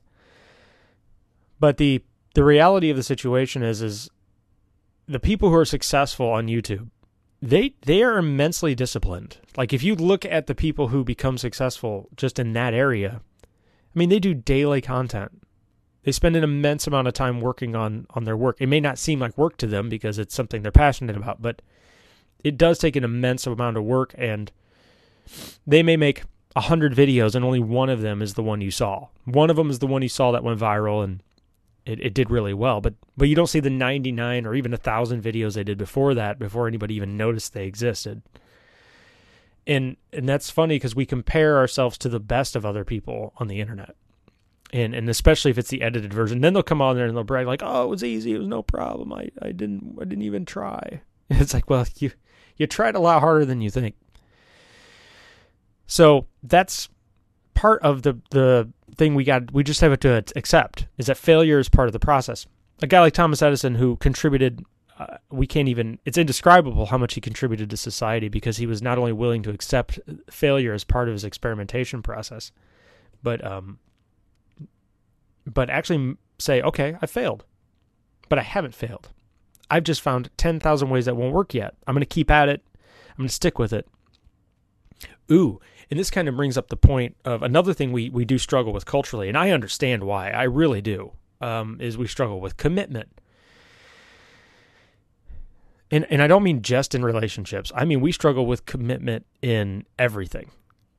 But 1.59 1.77
the 1.77 2.03
the 2.35 2.43
reality 2.43 2.91
of 2.91 2.97
the 2.97 3.03
situation 3.03 3.63
is 3.63 3.81
is 3.81 4.11
the 5.07 5.19
people 5.19 5.49
who 5.49 5.55
are 5.55 5.65
successful 5.65 6.29
on 6.29 6.47
YouTube, 6.47 6.89
they 7.41 7.73
they 7.81 8.03
are 8.03 8.19
immensely 8.19 8.75
disciplined. 8.75 9.37
Like 9.57 9.73
if 9.73 9.81
you 9.81 9.95
look 9.95 10.23
at 10.23 10.45
the 10.45 10.55
people 10.55 10.89
who 10.89 11.03
become 11.03 11.39
successful 11.39 12.09
just 12.15 12.37
in 12.37 12.53
that 12.53 12.75
area, 12.75 13.21
I 13.43 13.99
mean 13.99 14.09
they 14.09 14.19
do 14.19 14.35
daily 14.35 14.81
content. 14.81 15.31
They 16.03 16.11
spend 16.11 16.35
an 16.35 16.43
immense 16.43 16.85
amount 16.85 17.07
of 17.07 17.15
time 17.15 17.41
working 17.41 17.75
on 17.75 18.05
on 18.11 18.25
their 18.25 18.37
work. 18.37 18.57
It 18.59 18.67
may 18.67 18.79
not 18.79 18.99
seem 18.99 19.19
like 19.19 19.35
work 19.35 19.57
to 19.57 19.67
them 19.67 19.89
because 19.89 20.19
it's 20.19 20.35
something 20.35 20.61
they're 20.61 20.71
passionate 20.71 21.17
about, 21.17 21.41
but 21.41 21.63
it 22.43 22.57
does 22.57 22.77
take 22.77 22.95
an 22.95 23.03
immense 23.03 23.47
amount 23.47 23.77
of 23.77 23.83
work 23.83 24.13
and 24.17 24.51
they 25.65 25.81
may 25.81 25.95
make 25.95 26.23
a 26.55 26.61
hundred 26.61 26.93
videos 26.93 27.35
and 27.35 27.43
only 27.43 27.59
one 27.59 27.89
of 27.89 28.01
them 28.01 28.21
is 28.21 28.33
the 28.35 28.43
one 28.43 28.61
you 28.61 28.71
saw. 28.71 29.07
One 29.25 29.49
of 29.49 29.55
them 29.55 29.69
is 29.69 29.79
the 29.79 29.87
one 29.87 30.01
you 30.01 30.09
saw 30.09 30.31
that 30.31 30.43
went 30.43 30.59
viral 30.59 31.03
and 31.03 31.23
it, 31.85 31.99
it 31.99 32.13
did 32.13 32.29
really 32.29 32.53
well. 32.53 32.81
But 32.81 32.95
but 33.17 33.27
you 33.29 33.35
don't 33.35 33.47
see 33.47 33.59
the 33.59 33.69
99 33.69 34.45
or 34.45 34.55
even 34.55 34.73
a 34.73 34.77
thousand 34.77 35.23
videos 35.23 35.55
they 35.55 35.63
did 35.63 35.77
before 35.77 36.13
that 36.13 36.39
before 36.39 36.67
anybody 36.67 36.95
even 36.95 37.17
noticed 37.17 37.53
they 37.53 37.65
existed. 37.65 38.21
And 39.65 39.97
and 40.11 40.27
that's 40.27 40.49
funny 40.49 40.75
because 40.75 40.95
we 40.95 41.05
compare 41.05 41.57
ourselves 41.57 41.97
to 41.99 42.09
the 42.09 42.19
best 42.19 42.55
of 42.55 42.65
other 42.65 42.83
people 42.83 43.33
on 43.37 43.47
the 43.47 43.59
internet. 43.59 43.95
And 44.71 44.93
and 44.93 45.07
especially 45.09 45.51
if 45.51 45.57
it's 45.57 45.69
the 45.69 45.81
edited 45.81 46.13
version, 46.13 46.41
then 46.41 46.53
they'll 46.53 46.63
come 46.63 46.81
on 46.81 46.95
there 46.95 47.05
and 47.05 47.15
they'll 47.15 47.23
brag 47.23 47.47
like, 47.47 47.61
"Oh, 47.63 47.85
it 47.85 47.89
was 47.89 48.03
easy. 48.03 48.33
It 48.33 48.39
was 48.39 48.47
no 48.47 48.63
problem. 48.63 49.13
I, 49.13 49.29
I 49.41 49.51
didn't 49.51 49.97
I 50.01 50.03
didn't 50.05 50.23
even 50.23 50.45
try." 50.45 51.01
It's 51.29 51.53
like, 51.53 51.69
well, 51.69 51.87
you 51.97 52.11
you 52.57 52.67
tried 52.67 52.95
a 52.95 52.99
lot 52.99 53.21
harder 53.21 53.45
than 53.45 53.61
you 53.61 53.69
think. 53.69 53.95
So 55.87 56.27
that's 56.41 56.89
part 57.53 57.81
of 57.81 58.01
the 58.01 58.19
the 58.31 58.69
thing 58.95 59.15
we 59.15 59.23
got 59.23 59.51
we 59.53 59.63
just 59.63 59.81
have 59.81 59.99
to 59.99 60.23
accept 60.35 60.87
is 60.97 61.07
that 61.07 61.17
failure 61.17 61.59
is 61.59 61.69
part 61.69 61.87
of 61.87 61.93
the 61.93 61.99
process. 61.99 62.45
A 62.81 62.87
guy 62.87 62.99
like 62.99 63.13
Thomas 63.13 63.41
Edison 63.41 63.75
who 63.75 63.95
contributed 63.97 64.63
uh, 64.99 65.17
we 65.31 65.47
can't 65.47 65.67
even 65.67 65.99
it's 66.05 66.17
indescribable 66.17 66.87
how 66.87 66.97
much 66.97 67.15
he 67.15 67.21
contributed 67.21 67.69
to 67.69 67.77
society 67.77 68.29
because 68.29 68.57
he 68.57 68.67
was 68.67 68.81
not 68.81 68.97
only 68.97 69.11
willing 69.11 69.41
to 69.43 69.49
accept 69.49 69.99
failure 70.29 70.73
as 70.73 70.83
part 70.83 71.07
of 71.07 71.13
his 71.13 71.23
experimentation 71.23 72.03
process 72.03 72.51
but 73.23 73.43
um 73.43 73.79
but 75.45 75.69
actually 75.69 76.15
say 76.37 76.61
okay 76.61 76.95
I 77.01 77.07
failed 77.07 77.43
but 78.29 78.39
I 78.39 78.43
haven't 78.43 78.73
failed. 78.73 79.09
I've 79.73 79.83
just 79.83 80.01
found 80.01 80.29
10,000 80.37 80.89
ways 80.91 81.05
that 81.05 81.17
won't 81.17 81.33
work 81.33 81.55
yet. 81.55 81.73
I'm 81.87 81.95
going 81.95 82.01
to 82.01 82.05
keep 82.05 82.29
at 82.29 82.47
it. 82.47 82.63
I'm 83.09 83.17
going 83.17 83.27
to 83.27 83.33
stick 83.33 83.57
with 83.57 83.73
it. 83.73 83.87
Ooh, 85.31 85.59
and 85.89 85.99
this 85.99 86.11
kind 86.11 86.27
of 86.27 86.35
brings 86.35 86.59
up 86.59 86.69
the 86.69 86.77
point 86.77 87.15
of 87.25 87.41
another 87.41 87.73
thing 87.73 87.91
we, 87.91 88.11
we 88.11 88.23
do 88.23 88.37
struggle 88.37 88.71
with 88.71 88.85
culturally, 88.85 89.29
and 89.29 89.35
I 89.35 89.49
understand 89.49 90.03
why. 90.03 90.29
I 90.29 90.43
really 90.43 90.79
do. 90.79 91.13
Um, 91.41 91.77
is 91.81 91.97
we 91.97 92.05
struggle 92.05 92.39
with 92.39 92.55
commitment. 92.55 93.19
And 95.89 96.05
and 96.11 96.21
I 96.21 96.27
don't 96.27 96.43
mean 96.43 96.61
just 96.61 96.93
in 96.93 97.03
relationships. 97.03 97.71
I 97.75 97.83
mean 97.83 97.99
we 97.99 98.11
struggle 98.11 98.45
with 98.45 98.67
commitment 98.67 99.25
in 99.41 99.87
everything. 99.97 100.51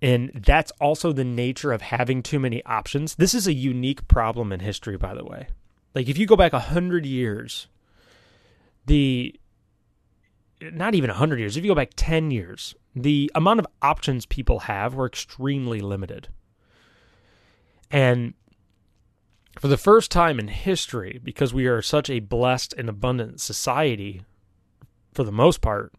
And 0.02 0.32
that's 0.34 0.72
also 0.80 1.12
the 1.12 1.24
nature 1.24 1.72
of 1.72 1.80
having 1.80 2.24
too 2.24 2.40
many 2.40 2.64
options. 2.64 3.14
This 3.14 3.34
is 3.34 3.46
a 3.46 3.54
unique 3.54 4.08
problem 4.08 4.52
in 4.52 4.60
history, 4.60 4.96
by 4.96 5.14
the 5.14 5.24
way. 5.24 5.46
Like 5.94 6.08
if 6.08 6.18
you 6.18 6.26
go 6.26 6.36
back 6.36 6.52
a 6.52 6.58
hundred 6.58 7.06
years, 7.06 7.68
the 8.86 9.38
not 10.72 10.94
even 10.94 11.08
100 11.08 11.38
years, 11.38 11.56
if 11.56 11.64
you 11.64 11.70
go 11.70 11.74
back 11.74 11.92
10 11.96 12.30
years, 12.30 12.74
the 12.94 13.30
amount 13.34 13.60
of 13.60 13.66
options 13.82 14.24
people 14.26 14.60
have 14.60 14.94
were 14.94 15.06
extremely 15.06 15.80
limited. 15.80 16.28
And 17.90 18.34
for 19.60 19.68
the 19.68 19.76
first 19.76 20.10
time 20.10 20.38
in 20.38 20.48
history, 20.48 21.20
because 21.22 21.52
we 21.52 21.66
are 21.66 21.82
such 21.82 22.08
a 22.08 22.20
blessed 22.20 22.74
and 22.76 22.88
abundant 22.88 23.40
society, 23.40 24.22
for 25.12 25.24
the 25.24 25.32
most 25.32 25.60
part, 25.60 25.92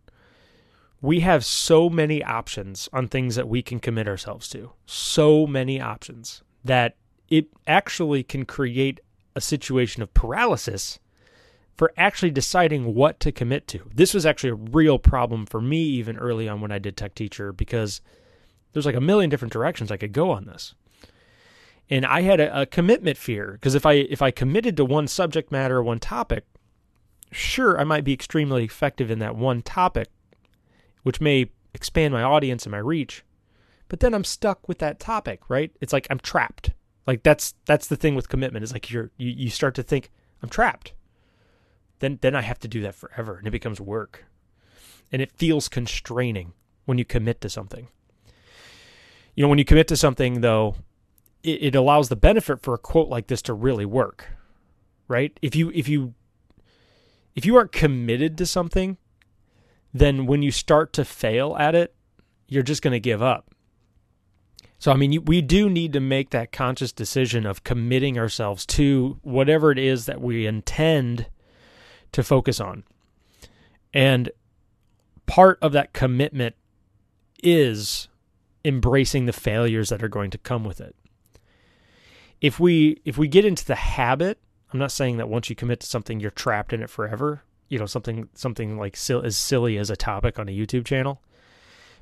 we 1.02 1.20
have 1.22 1.46
so 1.46 1.90
many 1.90 2.24
options 2.24 2.90
on 2.92 3.08
things 3.08 3.36
that 3.36 3.48
we 3.48 3.62
can 3.62 3.80
commit 3.80 4.08
ourselves 4.08 4.50
to. 4.50 4.72
So 4.86 5.46
many 5.46 5.80
options 5.80 6.42
that 6.64 6.96
it 7.30 7.48
actually 7.68 8.24
can 8.24 8.46
create 8.46 9.00
a 9.36 9.42
situation 9.42 10.02
of 10.02 10.14
paralysis 10.14 11.00
for 11.76 11.92
actually 11.98 12.32
deciding 12.32 12.96
what 12.96 13.20
to 13.20 13.32
commit 13.32 13.68
to. 13.68 13.82
This 13.94 14.14
was 14.14 14.26
actually 14.26 14.52
a 14.52 14.56
real 14.56 14.98
problem 14.98 15.46
for 15.46 15.62
me 15.62 15.82
even 15.82 16.18
early 16.18 16.48
on 16.48 16.62
when 16.62 16.72
I 16.72 16.80
did 16.80 16.96
tech 16.96 17.16
teacher 17.16 17.52
because 17.52 18.02
there's 18.72 18.86
like 18.86 18.96
a 18.96 19.02
million 19.02 19.30
different 19.30 19.54
directions 19.54 19.92
I 19.92 19.98
could 19.98 20.14
go 20.14 20.32
on 20.32 20.46
this. 20.46 20.74
And 21.90 22.06
I 22.06 22.22
had 22.22 22.40
a, 22.40 22.62
a 22.62 22.66
commitment 22.66 23.18
fear 23.18 23.52
because 23.54 23.76
if 23.76 23.86
I 23.86 23.94
if 23.94 24.22
I 24.22 24.32
committed 24.32 24.78
to 24.78 24.86
one 24.86 25.08
subject 25.08 25.52
matter 25.52 25.84
one 25.84 26.00
topic, 26.00 26.46
sure 27.32 27.80
I 27.80 27.84
might 27.84 28.04
be 28.04 28.14
extremely 28.14 28.64
effective 28.64 29.12
in 29.12 29.20
that 29.20 29.36
one 29.36 29.62
topic, 29.62 30.08
which 31.04 31.22
may 31.22 31.52
expand 31.74 32.14
my 32.14 32.24
audience 32.24 32.66
and 32.66 32.72
my 32.72 32.80
reach. 32.80 33.24
But 33.88 34.00
then 34.00 34.16
I'm 34.16 34.24
stuck 34.24 34.68
with 34.68 34.80
that 34.80 35.00
topic, 35.00 35.42
right? 35.48 35.72
It's 35.80 35.94
like 35.94 36.08
I'm 36.10 36.20
trapped. 36.20 36.72
Like 37.06 37.22
that's 37.22 37.54
that's 37.66 37.86
the 37.86 37.98
thing 37.98 38.16
with 38.16 38.30
commitment. 38.30 38.64
Is 38.64 38.74
like 38.74 38.90
you're 38.90 39.12
you, 39.18 39.30
you 39.30 39.50
start 39.50 39.76
to 39.76 39.84
think 39.84 40.10
I'm 40.42 40.50
trapped 40.50 40.94
then 42.00 42.20
then 42.22 42.36
I 42.36 42.42
have 42.42 42.60
to 42.60 42.68
do 42.68 42.82
that 42.82 42.96
forever 42.96 43.38
and 43.38 43.48
it 43.48 43.52
becomes 43.52 43.80
work. 43.80 44.26
And 45.12 45.22
it 45.22 45.32
feels 45.32 45.70
constraining 45.70 46.54
when 46.86 46.98
you 46.98 47.06
commit 47.06 47.42
to 47.42 47.50
something. 47.50 47.88
You 49.36 49.44
know, 49.44 49.50
when 49.50 49.60
you 49.60 49.66
commit 49.66 49.88
to 49.90 49.98
something 49.98 50.42
though, 50.42 50.76
it, 51.44 51.64
it 51.64 51.76
allows 51.76 52.10
the 52.10 52.16
benefit 52.16 52.62
for 52.62 52.74
a 52.74 52.80
quote 52.80 53.10
like 53.10 53.28
this 53.28 53.42
to 53.44 53.54
really 53.54 53.86
work. 53.86 54.30
Right? 55.08 55.38
If 55.42 55.56
you 55.56 55.72
if 55.74 55.88
you 55.88 56.16
if 57.36 57.46
you 57.46 57.56
aren't 57.56 57.72
committed 57.72 58.38
to 58.38 58.46
something, 58.46 58.98
then 59.94 60.26
when 60.26 60.42
you 60.42 60.52
start 60.52 60.94
to 60.94 61.06
fail 61.06 61.56
at 61.58 61.76
it, 61.76 61.94
you're 62.48 62.64
just 62.64 62.82
going 62.82 62.94
to 62.94 63.00
give 63.00 63.22
up. 63.22 63.52
So, 64.78 64.92
I 64.92 64.96
mean, 64.96 65.24
we 65.26 65.42
do 65.42 65.70
need 65.70 65.94
to 65.94 66.00
make 66.00 66.30
that 66.32 66.52
conscious 66.52 66.92
decision 66.92 67.46
of 67.46 67.64
committing 67.64 68.20
ourselves 68.20 68.66
to 68.68 69.20
whatever 69.24 69.72
it 69.72 69.80
is 69.80 70.06
that 70.06 70.22
we 70.22 70.46
intend 70.46 71.28
to 72.16 72.24
focus 72.24 72.62
on. 72.62 72.86
And 73.94 74.32
part 75.26 75.60
of 75.62 75.74
that 75.74 75.92
commitment 75.92 76.56
is 77.44 78.08
embracing 78.64 79.26
the 79.26 79.34
failures 79.34 79.90
that 79.90 80.02
are 80.02 80.08
going 80.08 80.32
to 80.32 80.38
come 80.38 80.64
with 80.64 80.80
it. 80.80 80.96
If 82.40 82.58
we 82.58 83.02
if 83.04 83.18
we 83.18 83.28
get 83.28 83.44
into 83.44 83.66
the 83.66 83.76
habit, 83.76 84.40
I'm 84.72 84.80
not 84.80 84.94
saying 84.94 85.18
that 85.18 85.28
once 85.28 85.50
you 85.50 85.58
commit 85.58 85.82
to 85.82 85.88
something 85.88 86.22
you're 86.22 86.32
trapped 86.32 86.72
in 86.72 86.82
it 86.82 86.90
forever, 86.90 87.44
you 87.68 87.78
know, 87.78 87.86
something 87.86 88.30
something 88.34 88.78
like 88.78 88.98
as 89.10 89.36
silly 89.36 89.78
as 89.78 89.90
a 89.90 89.98
topic 89.98 90.40
on 90.40 90.48
a 90.48 90.58
YouTube 90.58 90.86
channel. 90.86 91.22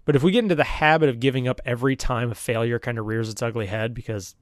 But 0.06 0.16
if 0.16 0.22
we 0.22 0.32
get 0.32 0.44
into 0.44 0.56
the 0.56 0.64
habit 0.64 1.10
of 1.10 1.20
giving 1.20 1.48
up 1.48 1.60
every 1.66 1.96
time 1.96 2.30
a 2.30 2.36
failure 2.36 2.78
kind 2.78 3.00
of 3.00 3.08
rears 3.08 3.30
its 3.30 3.42
ugly 3.42 3.66
head 3.66 3.96
because 3.96 4.36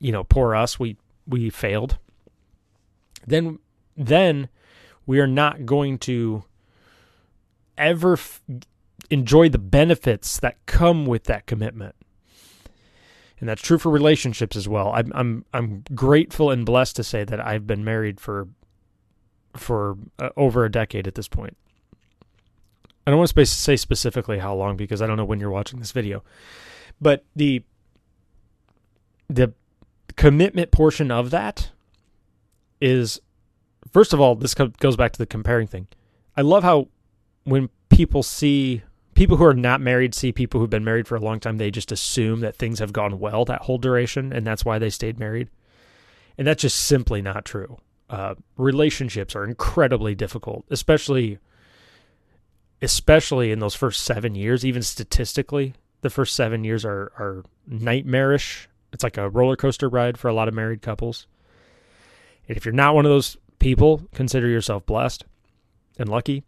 you 0.00 0.10
know, 0.10 0.24
poor 0.24 0.54
us, 0.54 0.80
we 0.80 0.96
we 1.26 1.50
failed, 1.50 1.98
then 3.26 3.58
then 3.94 4.48
we 5.10 5.18
are 5.18 5.26
not 5.26 5.66
going 5.66 5.98
to 5.98 6.44
ever 7.76 8.12
f- 8.12 8.40
enjoy 9.10 9.48
the 9.48 9.58
benefits 9.58 10.38
that 10.38 10.64
come 10.66 11.04
with 11.04 11.24
that 11.24 11.46
commitment. 11.46 11.96
And 13.40 13.48
that's 13.48 13.60
true 13.60 13.76
for 13.76 13.90
relationships 13.90 14.54
as 14.54 14.68
well. 14.68 14.92
I'm 14.94 15.10
I'm 15.12 15.44
I'm 15.52 15.82
grateful 15.96 16.52
and 16.52 16.64
blessed 16.64 16.94
to 16.94 17.02
say 17.02 17.24
that 17.24 17.44
I've 17.44 17.66
been 17.66 17.82
married 17.82 18.20
for 18.20 18.46
for 19.56 19.98
uh, 20.20 20.28
over 20.36 20.64
a 20.64 20.70
decade 20.70 21.08
at 21.08 21.16
this 21.16 21.26
point. 21.26 21.56
I 23.04 23.10
don't 23.10 23.18
want 23.18 23.34
to 23.34 23.46
say 23.46 23.74
specifically 23.74 24.38
how 24.38 24.54
long 24.54 24.76
because 24.76 25.02
I 25.02 25.08
don't 25.08 25.16
know 25.16 25.24
when 25.24 25.40
you're 25.40 25.50
watching 25.50 25.80
this 25.80 25.90
video. 25.90 26.22
But 27.00 27.24
the 27.34 27.64
the 29.28 29.54
commitment 30.14 30.70
portion 30.70 31.10
of 31.10 31.30
that 31.30 31.72
is 32.80 33.20
first 33.92 34.12
of 34.12 34.20
all, 34.20 34.34
this 34.34 34.54
goes 34.54 34.96
back 34.96 35.12
to 35.12 35.18
the 35.18 35.26
comparing 35.26 35.66
thing. 35.66 35.88
I 36.36 36.42
love 36.42 36.62
how 36.62 36.88
when 37.44 37.68
people 37.88 38.22
see 38.22 38.82
people 39.14 39.36
who 39.36 39.44
are 39.44 39.54
not 39.54 39.80
married 39.80 40.14
see 40.14 40.32
people 40.32 40.60
who've 40.60 40.70
been 40.70 40.84
married 40.84 41.06
for 41.06 41.16
a 41.16 41.20
long 41.20 41.40
time, 41.40 41.58
they 41.58 41.70
just 41.70 41.92
assume 41.92 42.40
that 42.40 42.56
things 42.56 42.78
have 42.78 42.92
gone 42.92 43.18
well 43.18 43.44
that 43.44 43.62
whole 43.62 43.78
duration, 43.78 44.32
and 44.32 44.46
that's 44.46 44.64
why 44.64 44.78
they 44.78 44.90
stayed 44.90 45.18
married. 45.18 45.50
And 46.38 46.46
that's 46.46 46.62
just 46.62 46.80
simply 46.80 47.20
not 47.20 47.44
true. 47.44 47.78
Uh, 48.08 48.34
relationships 48.56 49.36
are 49.36 49.44
incredibly 49.44 50.14
difficult, 50.14 50.64
especially 50.70 51.38
especially 52.82 53.52
in 53.52 53.58
those 53.58 53.74
first 53.74 54.02
seven 54.02 54.34
years. 54.34 54.64
Even 54.64 54.82
statistically, 54.82 55.74
the 56.00 56.10
first 56.10 56.34
seven 56.34 56.64
years 56.64 56.84
are 56.84 57.12
are 57.18 57.44
nightmarish. 57.66 58.68
It's 58.92 59.04
like 59.04 59.18
a 59.18 59.28
roller 59.28 59.56
coaster 59.56 59.88
ride 59.88 60.18
for 60.18 60.28
a 60.28 60.34
lot 60.34 60.48
of 60.48 60.54
married 60.54 60.82
couples. 60.82 61.26
And 62.48 62.56
if 62.56 62.64
you're 62.64 62.72
not 62.72 62.94
one 62.94 63.04
of 63.04 63.10
those 63.10 63.36
people, 63.60 64.02
consider 64.12 64.48
yourself 64.48 64.84
blessed 64.84 65.24
and 65.98 66.08
lucky. 66.08 66.42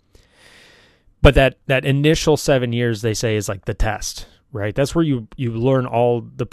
But 1.20 1.34
that 1.34 1.58
that 1.66 1.84
initial 1.84 2.36
seven 2.36 2.72
years, 2.72 3.02
they 3.02 3.14
say, 3.14 3.36
is 3.36 3.48
like 3.48 3.64
the 3.64 3.74
test, 3.74 4.26
right? 4.50 4.74
That's 4.74 4.94
where 4.94 5.04
you 5.04 5.28
you 5.36 5.52
learn 5.52 5.86
all 5.86 6.22
the. 6.22 6.46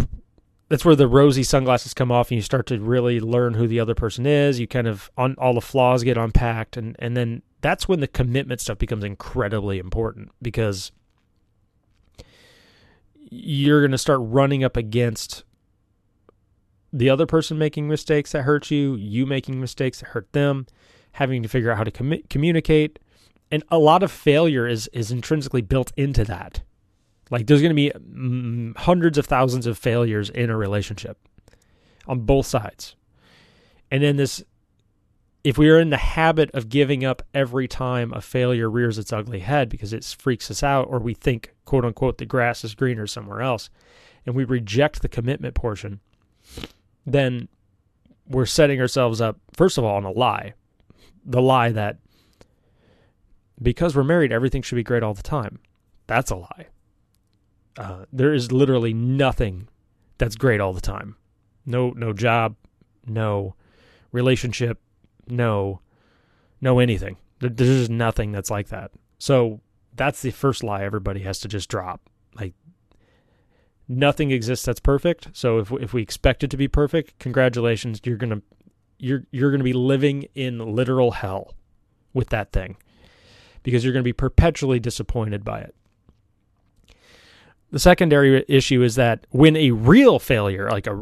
That's 0.67 0.85
where 0.85 0.95
the 0.95 1.07
rosy 1.07 1.41
sunglasses 1.41 1.95
come 1.95 2.11
off, 2.11 2.29
and 2.29 2.35
you 2.35 2.43
start 2.43 2.67
to 2.67 2.79
really 2.79 3.19
learn 3.19 3.55
who 3.55 3.67
the 3.67 3.79
other 3.79 3.95
person 3.95 4.27
is. 4.27 4.59
You 4.59 4.67
kind 4.67 4.85
of 4.85 5.09
on 5.17 5.33
all 5.39 5.55
the 5.55 5.61
flaws 5.61 6.03
get 6.03 6.15
unpacked, 6.15 6.77
and 6.77 6.95
and 6.99 7.17
then 7.17 7.41
that's 7.61 7.87
when 7.87 7.99
the 7.99 8.07
commitment 8.07 8.61
stuff 8.61 8.77
becomes 8.77 9.03
incredibly 9.03 9.79
important 9.79 10.29
because 10.41 10.91
you're 13.31 13.81
going 13.81 13.91
to 13.91 13.97
start 13.97 14.19
running 14.21 14.63
up 14.63 14.77
against 14.77 15.43
the 16.91 17.09
other 17.09 17.25
person 17.25 17.57
making 17.57 17.87
mistakes 17.87 18.31
that 18.31 18.43
hurt 18.43 18.71
you, 18.71 18.95
you 18.95 19.25
making 19.25 19.59
mistakes 19.59 19.99
that 19.99 20.09
hurt 20.09 20.31
them, 20.33 20.65
having 21.13 21.43
to 21.43 21.49
figure 21.49 21.71
out 21.71 21.77
how 21.77 21.83
to 21.83 21.91
com- 21.91 22.23
communicate. 22.29 22.99
And 23.51 23.63
a 23.69 23.77
lot 23.77 24.03
of 24.03 24.11
failure 24.11 24.67
is 24.67 24.87
is 24.93 25.11
intrinsically 25.11 25.61
built 25.61 25.91
into 25.97 26.23
that. 26.25 26.61
Like 27.31 27.47
there's 27.47 27.61
going 27.61 27.75
to 27.75 27.75
be 27.75 27.91
mm, 27.91 28.75
hundreds 28.77 29.17
of 29.17 29.25
thousands 29.25 29.67
of 29.67 29.77
failures 29.77 30.29
in 30.29 30.49
a 30.49 30.57
relationship 30.57 31.17
on 32.07 32.21
both 32.21 32.45
sides. 32.45 32.95
And 33.91 34.03
then 34.03 34.17
this 34.17 34.43
if 35.43 35.57
we 35.57 35.69
are 35.69 35.79
in 35.79 35.89
the 35.89 35.97
habit 35.97 36.51
of 36.53 36.69
giving 36.69 37.05
up 37.05 37.21
every 37.33 37.67
time 37.67 38.11
a 38.13 38.21
failure 38.21 38.69
rears 38.69 38.97
its 38.97 39.13
ugly 39.13 39.39
head 39.39 39.69
because 39.69 39.93
it 39.93 40.03
freaks 40.03 40.51
us 40.51 40.63
out 40.63 40.87
or 40.89 40.99
we 40.99 41.13
think 41.13 41.53
quote 41.65 41.85
unquote 41.85 42.17
the 42.17 42.25
grass 42.25 42.63
is 42.63 42.75
greener 42.75 43.07
somewhere 43.07 43.41
else 43.41 43.69
and 44.25 44.35
we 44.35 44.43
reject 44.43 45.01
the 45.01 45.07
commitment 45.07 45.55
portion 45.55 46.01
then 47.11 47.47
we're 48.27 48.45
setting 48.45 48.79
ourselves 48.79 49.21
up 49.21 49.37
first 49.53 49.77
of 49.77 49.83
all 49.83 49.95
on 49.95 50.05
a 50.05 50.11
lie 50.11 50.53
the 51.25 51.41
lie 51.41 51.71
that 51.71 51.97
because 53.61 53.95
we're 53.95 54.03
married 54.03 54.31
everything 54.31 54.61
should 54.61 54.75
be 54.75 54.83
great 54.83 55.03
all 55.03 55.13
the 55.13 55.21
time 55.21 55.59
that's 56.07 56.31
a 56.31 56.35
lie 56.35 56.67
uh, 57.77 58.05
there 58.11 58.33
is 58.33 58.51
literally 58.51 58.93
nothing 58.93 59.67
that's 60.17 60.35
great 60.35 60.59
all 60.59 60.73
the 60.73 60.81
time 60.81 61.15
no 61.65 61.91
no 61.91 62.13
job 62.13 62.55
no 63.05 63.55
relationship 64.11 64.79
no, 65.29 65.81
no 66.61 66.79
anything. 66.79 67.17
There's 67.39 67.55
just 67.55 67.89
nothing 67.89 68.31
that's 68.31 68.49
like 68.49 68.69
that. 68.69 68.91
So 69.17 69.61
that's 69.95 70.21
the 70.21 70.31
first 70.31 70.63
lie 70.63 70.83
everybody 70.83 71.21
has 71.21 71.39
to 71.41 71.47
just 71.47 71.69
drop. 71.69 72.01
Like 72.35 72.53
nothing 73.89 74.31
exists 74.31 74.63
that's 74.63 74.79
perfect. 74.79 75.29
So 75.33 75.57
if 75.57 75.71
if 75.71 75.93
we 75.93 76.01
expect 76.01 76.43
it 76.43 76.51
to 76.51 76.57
be 76.57 76.67
perfect, 76.67 77.17
congratulations, 77.19 77.99
you're 78.05 78.17
gonna 78.17 78.41
you're 78.99 79.23
you're 79.31 79.51
gonna 79.51 79.63
be 79.63 79.73
living 79.73 80.27
in 80.35 80.75
literal 80.75 81.11
hell 81.11 81.55
with 82.13 82.29
that 82.29 82.51
thing 82.51 82.77
because 83.63 83.83
you're 83.83 83.93
gonna 83.93 84.03
be 84.03 84.13
perpetually 84.13 84.79
disappointed 84.79 85.43
by 85.43 85.59
it. 85.59 85.75
The 87.71 87.79
secondary 87.79 88.45
issue 88.47 88.81
is 88.81 88.95
that 88.95 89.27
when 89.29 89.55
a 89.55 89.71
real 89.71 90.17
failure, 90.19 90.69
like 90.69 90.87
a, 90.87 90.95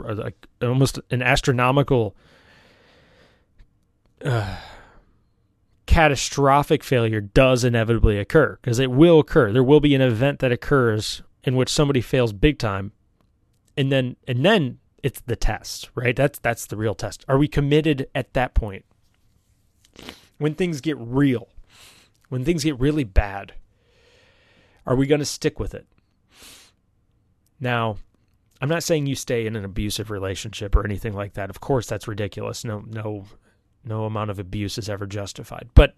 a 0.62 0.68
almost 0.68 1.00
an 1.12 1.22
astronomical 1.22 2.16
uh, 4.24 4.58
catastrophic 5.86 6.84
failure 6.84 7.22
does 7.22 7.64
inevitably 7.64 8.18
occur 8.18 8.58
because 8.62 8.80
it 8.80 8.92
will 8.92 9.20
occur. 9.20 9.52
There 9.52 9.64
will 9.64 9.80
be 9.80 9.96
an 9.96 10.02
event 10.02 10.40
that 10.40 10.52
occurs 10.52 11.22
in 11.44 11.56
which 11.56 11.70
somebody 11.70 12.02
fails 12.02 12.34
big 12.34 12.60
time, 12.60 12.92
and 13.76 13.92
then 13.92 14.16
and 14.28 14.46
then 14.46 14.80
it's 15.04 15.22
the 15.22 15.36
test, 15.36 15.90
right? 15.96 16.16
That's 16.16 16.40
that's 16.40 16.66
the 16.66 16.78
real 16.78 16.96
test. 16.96 17.24
Are 17.28 17.38
we 17.38 17.48
committed 17.48 18.08
at 18.14 18.34
that 18.34 18.54
point? 18.54 18.86
When 20.38 20.54
things 20.54 20.82
get 20.82 20.98
real, 21.00 21.48
when 22.30 22.46
things 22.46 22.64
get 22.64 22.80
really 22.80 23.04
bad, 23.04 23.54
are 24.86 24.96
we 24.96 25.08
going 25.08 25.20
to 25.20 25.26
stick 25.26 25.60
with 25.60 25.74
it? 25.74 25.88
Now, 27.60 27.98
I'm 28.62 28.70
not 28.70 28.84
saying 28.84 29.08
you 29.08 29.16
stay 29.16 29.48
in 29.48 29.56
an 29.56 29.66
abusive 29.66 30.12
relationship 30.12 30.76
or 30.76 30.86
anything 30.86 31.14
like 31.14 31.34
that. 31.34 31.50
Of 31.50 31.60
course, 31.60 31.88
that's 31.88 32.08
ridiculous. 32.08 32.64
No, 32.64 32.84
no 32.88 33.26
no 33.84 34.06
amount 34.06 34.30
of 34.30 34.40
abuse 34.40 34.78
is 34.78 34.90
ever 34.90 35.06
justified. 35.06 35.70
But 35.74 35.96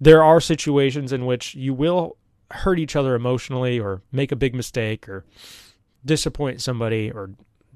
there 0.00 0.22
are 0.22 0.40
situations 0.40 1.12
in 1.12 1.26
which 1.26 1.54
you 1.54 1.72
will 1.72 2.16
hurt 2.50 2.78
each 2.78 2.96
other 2.96 3.14
emotionally 3.14 3.78
or 3.78 4.02
make 4.12 4.32
a 4.32 4.36
big 4.36 4.54
mistake 4.54 5.08
or 5.08 5.24
disappoint 6.04 6.60
somebody 6.60 7.10
or 7.10 7.30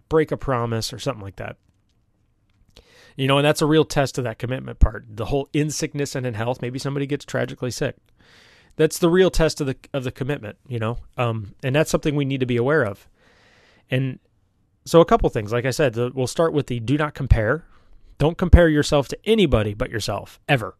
break 0.08 0.30
a 0.30 0.36
promise 0.36 0.92
or 0.92 0.98
something 0.98 1.22
like 1.22 1.36
that. 1.36 1.56
You 3.16 3.26
know, 3.26 3.38
and 3.38 3.44
that's 3.44 3.62
a 3.62 3.66
real 3.66 3.84
test 3.84 4.18
of 4.18 4.24
that 4.24 4.38
commitment 4.38 4.78
part. 4.78 5.04
The 5.08 5.26
whole 5.26 5.48
in 5.52 5.70
sickness 5.70 6.14
and 6.14 6.24
in 6.24 6.34
health, 6.34 6.62
maybe 6.62 6.78
somebody 6.78 7.06
gets 7.06 7.24
tragically 7.24 7.70
sick. 7.70 7.96
That's 8.76 8.98
the 9.00 9.10
real 9.10 9.30
test 9.30 9.60
of 9.60 9.66
the 9.66 9.76
of 9.92 10.04
the 10.04 10.12
commitment, 10.12 10.56
you 10.68 10.78
know. 10.78 10.98
Um, 11.16 11.54
and 11.64 11.74
that's 11.74 11.90
something 11.90 12.14
we 12.14 12.24
need 12.24 12.40
to 12.40 12.46
be 12.46 12.56
aware 12.56 12.84
of. 12.84 13.08
And 13.90 14.20
so 14.84 15.00
a 15.00 15.04
couple 15.04 15.28
things, 15.30 15.52
like 15.52 15.64
I 15.66 15.70
said, 15.70 15.94
the, 15.94 16.12
we'll 16.14 16.28
start 16.28 16.52
with 16.52 16.68
the 16.68 16.78
do 16.78 16.96
not 16.96 17.14
compare, 17.14 17.64
don't 18.18 18.38
compare 18.38 18.68
yourself 18.68 19.08
to 19.08 19.18
anybody 19.24 19.74
but 19.74 19.90
yourself, 19.90 20.38
ever. 20.48 20.76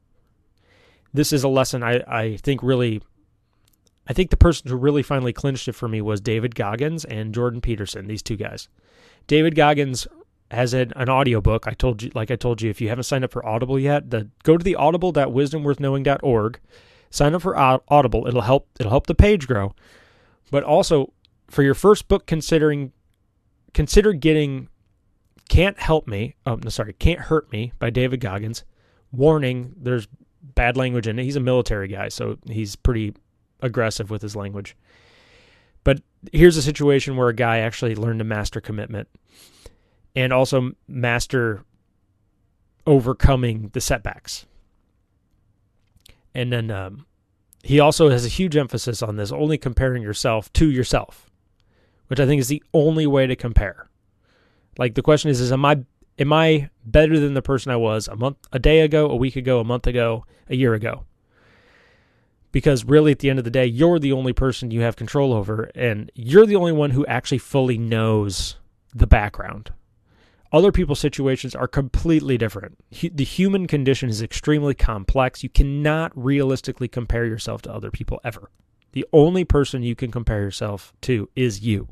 This 1.13 1.33
is 1.33 1.43
a 1.43 1.49
lesson 1.49 1.83
I, 1.83 2.03
I 2.07 2.37
think 2.37 2.63
really 2.63 3.03
I 4.09 4.13
think 4.13 4.31
the 4.31 4.37
person 4.37 4.71
who 4.71 4.77
really 4.77 5.03
finally 5.03 5.33
clinched 5.33 5.69
it 5.69 5.75
for 5.75 5.89
me 5.89 6.01
was 6.01 6.21
David 6.21 6.55
Goggins 6.55 7.05
and 7.05 7.35
Jordan 7.35 7.61
Peterson, 7.61 8.07
these 8.07 8.23
two 8.23 8.37
guys. 8.37 8.69
David 9.27 9.55
Goggins 9.55 10.07
has 10.51 10.73
an, 10.73 10.93
an 10.97 11.11
audiobook. 11.11 11.67
I 11.67 11.73
told 11.73 12.03
you 12.03 12.11
like 12.15 12.31
I 12.31 12.37
told 12.37 12.63
you 12.63 12.71
if 12.71 12.81
you 12.81 12.89
haven't 12.89 13.05
signed 13.05 13.25
up 13.25 13.33
for 13.33 13.45
Audible 13.45 13.79
yet, 13.79 14.11
the 14.11 14.31
go 14.45 14.57
to 14.57 14.65
the 14.65 14.77
audible.wisdomworthknowing.org, 14.77 16.61
sign 17.11 17.35
up 17.35 17.43
for 17.43 17.57
Audible. 17.57 18.27
It'll 18.27 18.41
help 18.43 18.69
it'll 18.81 18.91
help 18.91 19.07
the 19.07 19.15
page 19.15 19.47
grow. 19.47 19.75
But 20.51 20.65
also 20.65 21.13
for 21.49 21.63
your 21.63 21.75
first 21.75 22.09
book 22.09 22.27
considering 22.27 22.93
consider 23.75 24.15
getting 24.15 24.69
can't 25.49 25.79
Help 25.79 26.07
Me, 26.07 26.35
oh, 26.47 26.57
no, 26.57 26.69
sorry, 26.69 26.93
Can't 26.93 27.21
Hurt 27.21 27.51
Me 27.51 27.73
by 27.79 27.91
David 27.91 28.21
Goggins. 28.21 28.65
Warning, 29.13 29.75
there's 29.77 30.07
bad 30.43 30.77
language 30.77 31.09
in 31.09 31.19
it. 31.19 31.25
He's 31.25 31.37
a 31.37 31.41
military 31.41 31.89
guy, 31.89 32.11
so 32.11 32.37
he's 32.47 32.77
pretty 32.77 33.15
aggressive 33.61 34.11
with 34.11 34.23
his 34.23 34.37
language. 34.37 34.77
But 35.85 36.03
here's 36.33 36.57
a 36.57 36.63
situation 36.63 37.17
where 37.17 37.29
a 37.29 37.35
guy 37.35 37.59
actually 37.59 37.95
learned 37.95 38.19
to 38.19 38.25
master 38.25 38.61
commitment 38.61 39.09
and 40.15 40.33
also 40.33 40.73
master 40.87 41.65
overcoming 42.87 43.71
the 43.73 43.81
setbacks. 43.81 44.47
And 46.35 46.53
then 46.53 46.71
um, 46.71 47.07
he 47.63 47.81
also 47.81 48.09
has 48.11 48.25
a 48.25 48.29
huge 48.29 48.57
emphasis 48.57 49.03
on 49.03 49.17
this 49.17 49.33
only 49.33 49.59
comparing 49.59 50.03
yourself 50.03 50.53
to 50.55 50.71
yourself, 50.71 51.31
which 52.09 52.21
I 52.21 52.27
think 52.27 52.41
is 52.41 52.49
the 52.49 52.63
only 52.73 53.07
way 53.07 53.27
to 53.27 53.37
compare. 53.37 53.89
Like 54.79 54.95
the 54.95 55.03
question 55.03 55.31
is, 55.31 55.41
is 55.41 55.53
am 55.53 55.65
I 55.65 55.85
am 56.19 56.33
I 56.33 56.71
better 56.85 57.19
than 57.19 57.35
the 57.35 57.43
person 57.43 57.73
I 57.73 57.77
was 57.77 58.09
a 58.09 58.17
month, 58.17 58.39
a 58.53 58.59
day 58.59 58.81
ago, 58.81 59.09
a 59.09 59.17
week 59.17 59.37
ago, 59.37 59.61
a 59.61 59.65
month 59.65 59.87
ago, 59.87 60.25
a 60.49 60.57
year 60.57 60.75
ago? 60.75 61.05
Because 62.59 62.85
really, 62.85 63.13
at 63.13 63.21
the 63.21 63.31
end 63.31 63.39
of 63.39 63.45
the 63.45 63.53
day, 63.53 63.67
you're 63.67 64.01
the 64.01 64.11
only 64.11 64.33
person 64.33 64.73
you 64.73 64.81
have 64.81 64.97
control 64.97 65.33
over, 65.33 65.71
and 65.77 66.11
you're 66.17 66.45
the 66.45 66.57
only 66.57 66.73
one 66.73 66.91
who 66.91 67.07
actually 67.07 67.39
fully 67.39 67.79
knows 67.79 68.57
the 68.93 69.07
background. 69.07 69.73
Other 70.51 70.73
people's 70.73 70.99
situations 70.99 71.55
are 71.55 71.69
completely 71.69 72.37
different. 72.37 72.77
The 72.91 73.23
human 73.23 73.69
condition 73.69 74.09
is 74.09 74.21
extremely 74.23 74.75
complex. 74.75 75.45
You 75.45 75.49
cannot 75.49 76.11
realistically 76.17 76.89
compare 76.89 77.25
yourself 77.27 77.63
to 77.63 77.73
other 77.73 77.93
people 77.93 78.21
ever. 78.25 78.51
The 78.91 79.07
only 79.13 79.45
person 79.45 79.85
you 79.85 79.95
can 79.95 80.11
compare 80.11 80.41
yourself 80.41 80.93
to 81.03 81.31
is 81.37 81.61
you. 81.61 81.87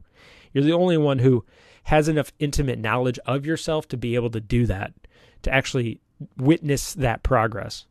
You're 0.53 0.65
the 0.65 0.73
only 0.73 0.97
one 0.97 1.21
who 1.21 1.45
has 1.85 2.09
enough 2.09 2.33
intimate 2.41 2.81
knowledge 2.81 3.21
of 3.25 3.47
yourself 3.47 3.87
to 3.87 3.97
be 3.97 4.17
able 4.17 4.31
to 4.31 4.41
do 4.41 4.67
that, 4.67 4.95
to 5.43 5.55
actually 5.55 6.01
witness 6.37 6.93
that 6.95 7.23
progress. 7.23 7.87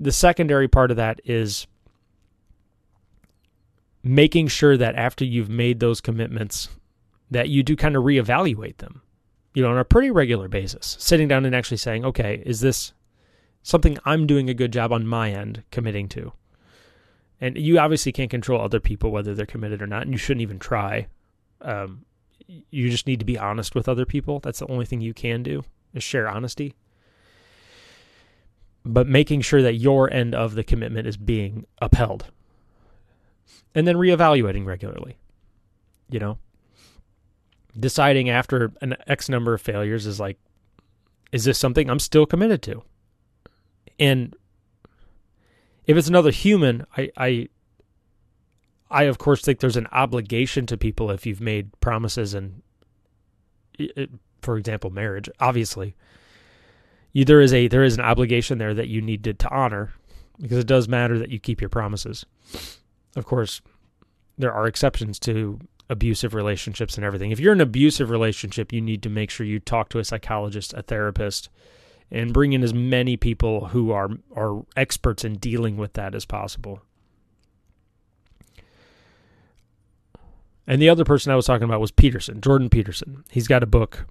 The 0.00 0.12
secondary 0.12 0.68
part 0.68 0.90
of 0.90 0.96
that 0.96 1.20
is 1.24 1.66
making 4.02 4.48
sure 4.48 4.76
that 4.76 4.94
after 4.96 5.24
you've 5.24 5.48
made 5.48 5.80
those 5.80 6.00
commitments 6.00 6.68
that 7.30 7.48
you 7.48 7.62
do 7.62 7.74
kind 7.74 7.96
of 7.96 8.04
reevaluate 8.04 8.76
them 8.78 9.00
you 9.54 9.62
know 9.62 9.70
on 9.70 9.78
a 9.78 9.84
pretty 9.84 10.10
regular 10.10 10.46
basis 10.46 10.96
sitting 11.00 11.26
down 11.26 11.46
and 11.46 11.54
actually 11.56 11.78
saying 11.78 12.04
okay 12.04 12.42
is 12.44 12.60
this 12.60 12.92
something 13.62 13.96
i'm 14.04 14.26
doing 14.26 14.50
a 14.50 14.54
good 14.54 14.72
job 14.72 14.92
on 14.92 15.06
my 15.06 15.30
end 15.32 15.62
committing 15.70 16.06
to 16.06 16.32
And 17.40 17.58
you 17.58 17.78
obviously 17.78 18.12
can't 18.12 18.30
control 18.30 18.60
other 18.60 18.80
people 18.80 19.10
whether 19.10 19.34
they're 19.34 19.46
committed 19.46 19.82
or 19.82 19.86
not, 19.86 20.02
and 20.02 20.12
you 20.12 20.18
shouldn't 20.18 20.42
even 20.42 20.58
try. 20.58 21.08
Um, 21.60 22.04
you 22.46 22.90
just 22.90 23.06
need 23.06 23.18
to 23.20 23.26
be 23.26 23.38
honest 23.38 23.74
with 23.74 23.88
other 23.88 24.06
people. 24.06 24.40
That's 24.40 24.60
the 24.60 24.70
only 24.70 24.86
thing 24.86 25.00
you 25.00 25.14
can 25.14 25.42
do 25.42 25.64
is 25.92 26.02
share 26.02 26.28
honesty. 26.28 26.74
But 28.84 29.06
making 29.06 29.40
sure 29.40 29.62
that 29.62 29.74
your 29.74 30.12
end 30.12 30.34
of 30.34 30.54
the 30.54 30.64
commitment 30.64 31.06
is 31.06 31.16
being 31.16 31.66
upheld. 31.80 32.26
And 33.74 33.86
then 33.86 33.96
reevaluating 33.96 34.66
regularly. 34.66 35.16
You 36.10 36.20
know? 36.20 36.38
Deciding 37.78 38.28
after 38.28 38.72
an 38.80 38.96
X 39.06 39.28
number 39.28 39.54
of 39.54 39.62
failures 39.62 40.06
is 40.06 40.20
like, 40.20 40.38
is 41.32 41.44
this 41.44 41.58
something 41.58 41.90
I'm 41.90 41.98
still 41.98 42.26
committed 42.26 42.62
to? 42.62 42.82
And 43.98 44.36
if 45.86 45.96
it's 45.96 46.08
another 46.08 46.30
human, 46.30 46.86
I, 46.96 47.10
I 47.16 47.48
I 48.90 49.04
of 49.04 49.18
course 49.18 49.42
think 49.42 49.58
there's 49.58 49.76
an 49.76 49.88
obligation 49.90 50.66
to 50.66 50.76
people 50.76 51.10
if 51.10 51.26
you've 51.26 51.40
made 51.40 51.78
promises 51.80 52.34
and, 52.34 52.62
for 54.40 54.56
example, 54.56 54.90
marriage. 54.90 55.28
Obviously, 55.40 55.96
you, 57.14 57.24
there 57.24 57.40
is 57.40 57.54
a 57.54 57.68
there 57.68 57.82
is 57.82 57.96
an 57.96 58.04
obligation 58.04 58.58
there 58.58 58.74
that 58.74 58.88
you 58.88 59.00
need 59.00 59.24
to, 59.24 59.32
to 59.32 59.48
honor 59.50 59.94
because 60.38 60.58
it 60.58 60.66
does 60.66 60.86
matter 60.88 61.18
that 61.18 61.30
you 61.30 61.40
keep 61.40 61.62
your 61.62 61.70
promises. 61.70 62.26
Of 63.16 63.24
course, 63.24 63.62
there 64.36 64.52
are 64.52 64.66
exceptions 64.66 65.18
to 65.20 65.58
abusive 65.88 66.34
relationships 66.34 66.96
and 66.96 67.04
everything. 67.04 67.30
If 67.30 67.40
you're 67.40 67.52
in 67.52 67.60
an 67.60 67.68
abusive 67.68 68.10
relationship, 68.10 68.72
you 68.72 68.80
need 68.80 69.02
to 69.04 69.08
make 69.08 69.30
sure 69.30 69.46
you 69.46 69.60
talk 69.60 69.88
to 69.90 69.98
a 69.98 70.04
psychologist, 70.04 70.74
a 70.74 70.82
therapist, 70.82 71.48
and 72.10 72.32
bring 72.32 72.52
in 72.52 72.62
as 72.62 72.74
many 72.74 73.16
people 73.16 73.68
who 73.68 73.92
are 73.92 74.10
are 74.36 74.64
experts 74.76 75.24
in 75.24 75.36
dealing 75.36 75.76
with 75.76 75.94
that 75.94 76.14
as 76.14 76.24
possible. 76.24 76.82
And 80.66 80.80
the 80.80 80.88
other 80.88 81.04
person 81.04 81.30
I 81.30 81.36
was 81.36 81.46
talking 81.46 81.64
about 81.64 81.80
was 81.80 81.90
Peterson, 81.90 82.40
Jordan 82.40 82.70
Peterson. 82.70 83.24
He's 83.30 83.46
got 83.46 83.62
a 83.62 83.66
book, 83.66 84.06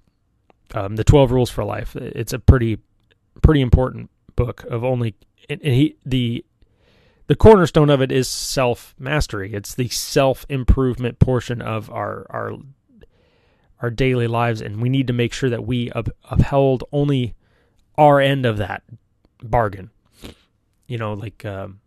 um, 0.72 0.96
The 0.96 1.04
12 1.04 1.32
Rules 1.32 1.50
for 1.50 1.64
Life. 1.64 1.96
It's 1.96 2.32
a 2.32 2.38
pretty, 2.38 2.78
pretty 3.40 3.60
important 3.60 4.10
book 4.36 4.64
of 4.64 4.84
only, 4.84 5.14
and 5.48 5.60
he, 5.62 5.96
the, 6.04 6.44
the 7.26 7.36
cornerstone 7.36 7.90
of 7.90 8.00
it 8.00 8.12
is 8.12 8.28
self 8.28 8.94
mastery. 8.98 9.54
It's 9.54 9.74
the 9.74 9.88
self 9.88 10.44
improvement 10.48 11.18
portion 11.18 11.62
of 11.62 11.90
our, 11.90 12.26
our, 12.30 12.52
our 13.80 13.90
daily 13.90 14.26
lives. 14.26 14.60
And 14.60 14.80
we 14.80 14.88
need 14.88 15.06
to 15.06 15.12
make 15.12 15.32
sure 15.32 15.50
that 15.50 15.66
we 15.66 15.90
up, 15.92 16.08
upheld 16.30 16.84
only 16.92 17.34
our 17.96 18.20
end 18.20 18.44
of 18.44 18.58
that 18.58 18.82
bargain. 19.42 19.90
You 20.86 20.98
know, 20.98 21.14
like, 21.14 21.44
um, 21.44 21.80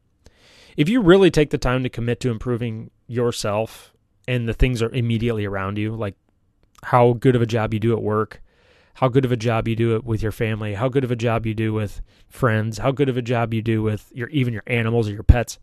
if 0.75 0.89
you 0.89 1.01
really 1.01 1.31
take 1.31 1.49
the 1.49 1.57
time 1.57 1.83
to 1.83 1.89
commit 1.89 2.19
to 2.21 2.31
improving 2.31 2.91
yourself 3.07 3.93
and 4.27 4.47
the 4.47 4.53
things 4.53 4.81
are 4.81 4.91
immediately 4.91 5.45
around 5.45 5.77
you, 5.77 5.95
like 5.95 6.15
how 6.83 7.13
good 7.13 7.35
of 7.35 7.41
a 7.41 7.47
job 7.47 7.73
you 7.73 7.79
do 7.79 7.93
at 7.93 8.01
work, 8.01 8.41
how 8.97 9.07
good 9.07 9.25
of 9.25 9.31
a 9.31 9.37
job 9.37 9.67
you 9.67 9.75
do 9.75 9.95
it 9.95 10.03
with 10.03 10.23
your 10.23 10.31
family, 10.31 10.73
how 10.73 10.89
good 10.89 11.03
of 11.03 11.11
a 11.11 11.15
job 11.15 11.45
you 11.45 11.53
do 11.53 11.71
with 11.71 12.01
friends, 12.27 12.79
how 12.79 12.89
good 12.89 13.07
of 13.07 13.15
a 13.15 13.21
job 13.21 13.53
you 13.53 13.61
do 13.61 13.83
with 13.83 14.11
your 14.11 14.27
even 14.29 14.51
your 14.51 14.63
animals 14.65 15.07
or 15.07 15.11
your 15.11 15.21
pets. 15.21 15.59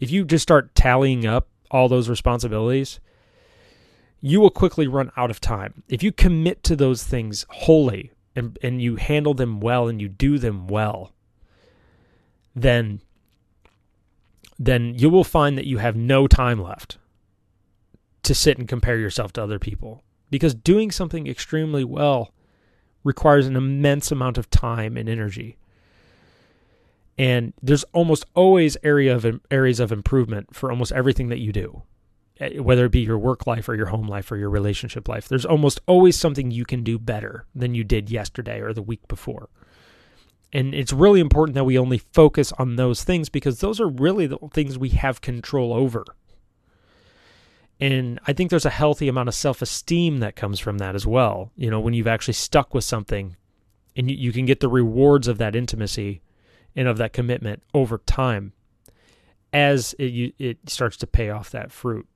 If 0.00 0.10
you 0.10 0.26
just 0.26 0.42
start 0.42 0.74
tallying 0.74 1.24
up 1.24 1.48
all 1.70 1.88
those 1.88 2.10
responsibilities, 2.10 3.00
you 4.20 4.38
will 4.38 4.50
quickly 4.50 4.86
run 4.86 5.10
out 5.16 5.30
of 5.30 5.40
time. 5.40 5.82
If 5.88 6.02
you 6.02 6.12
commit 6.12 6.62
to 6.64 6.76
those 6.76 7.04
things 7.04 7.46
wholly 7.48 8.12
and 8.36 8.58
and 8.62 8.82
you 8.82 8.96
handle 8.96 9.32
them 9.32 9.58
well 9.58 9.88
and 9.88 9.98
you 9.98 10.10
do 10.10 10.36
them 10.36 10.66
well, 10.66 11.14
then 12.54 13.00
then 14.58 14.94
you 14.94 15.08
will 15.08 15.24
find 15.24 15.56
that 15.56 15.66
you 15.66 15.78
have 15.78 15.96
no 15.96 16.26
time 16.26 16.62
left 16.62 16.98
to 18.24 18.34
sit 18.34 18.58
and 18.58 18.68
compare 18.68 18.98
yourself 18.98 19.32
to 19.32 19.42
other 19.42 19.58
people 19.58 20.04
because 20.30 20.54
doing 20.54 20.90
something 20.90 21.26
extremely 21.26 21.82
well 21.82 22.30
requires 23.04 23.46
an 23.46 23.56
immense 23.56 24.10
amount 24.10 24.38
of 24.38 24.50
time 24.50 24.96
and 24.96 25.08
energy. 25.08 25.56
And 27.18 27.52
there's 27.62 27.84
almost 27.92 28.24
always 28.34 28.76
area 28.82 29.14
of 29.14 29.40
areas 29.50 29.80
of 29.80 29.92
improvement 29.92 30.54
for 30.54 30.70
almost 30.70 30.92
everything 30.92 31.28
that 31.28 31.38
you 31.38 31.52
do. 31.52 31.82
Eh, 32.40 32.58
whether 32.58 32.86
it 32.86 32.92
be 32.92 33.00
your 33.00 33.18
work 33.18 33.46
life 33.46 33.68
or 33.68 33.74
your 33.74 33.86
home 33.86 34.08
life 34.08 34.32
or 34.32 34.36
your 34.36 34.50
relationship 34.50 35.08
life, 35.08 35.28
there's 35.28 35.44
almost 35.44 35.80
always 35.86 36.18
something 36.18 36.50
you 36.50 36.64
can 36.64 36.82
do 36.82 36.98
better 36.98 37.46
than 37.54 37.74
you 37.74 37.84
did 37.84 38.10
yesterday 38.10 38.60
or 38.60 38.72
the 38.72 38.82
week 38.82 39.06
before. 39.08 39.48
And 40.52 40.74
it's 40.74 40.92
really 40.92 41.20
important 41.20 41.54
that 41.54 41.64
we 41.64 41.78
only 41.78 41.98
focus 41.98 42.52
on 42.58 42.76
those 42.76 43.04
things 43.04 43.28
because 43.28 43.60
those 43.60 43.80
are 43.80 43.88
really 43.88 44.26
the 44.26 44.38
things 44.52 44.76
we 44.76 44.90
have 44.90 45.20
control 45.20 45.72
over. 45.72 46.04
And 47.80 48.20
I 48.26 48.32
think 48.32 48.50
there's 48.50 48.66
a 48.66 48.70
healthy 48.70 49.08
amount 49.08 49.28
of 49.28 49.34
self 49.34 49.62
esteem 49.62 50.20
that 50.20 50.36
comes 50.36 50.60
from 50.60 50.78
that 50.78 50.94
as 50.94 51.06
well. 51.06 51.50
You 51.56 51.70
know, 51.70 51.80
when 51.80 51.94
you've 51.94 52.06
actually 52.06 52.34
stuck 52.34 52.74
with 52.74 52.84
something 52.84 53.36
and 53.96 54.10
you, 54.10 54.16
you 54.16 54.32
can 54.32 54.46
get 54.46 54.60
the 54.60 54.68
rewards 54.68 55.28
of 55.28 55.38
that 55.38 55.56
intimacy 55.56 56.22
and 56.76 56.88
of 56.88 56.98
that 56.98 57.12
commitment 57.12 57.62
over 57.74 57.98
time 57.98 58.52
as 59.52 59.94
it, 59.98 60.12
you, 60.12 60.32
it 60.38 60.58
starts 60.68 60.96
to 60.98 61.06
pay 61.06 61.30
off 61.30 61.50
that 61.50 61.70
fruit. 61.70 62.06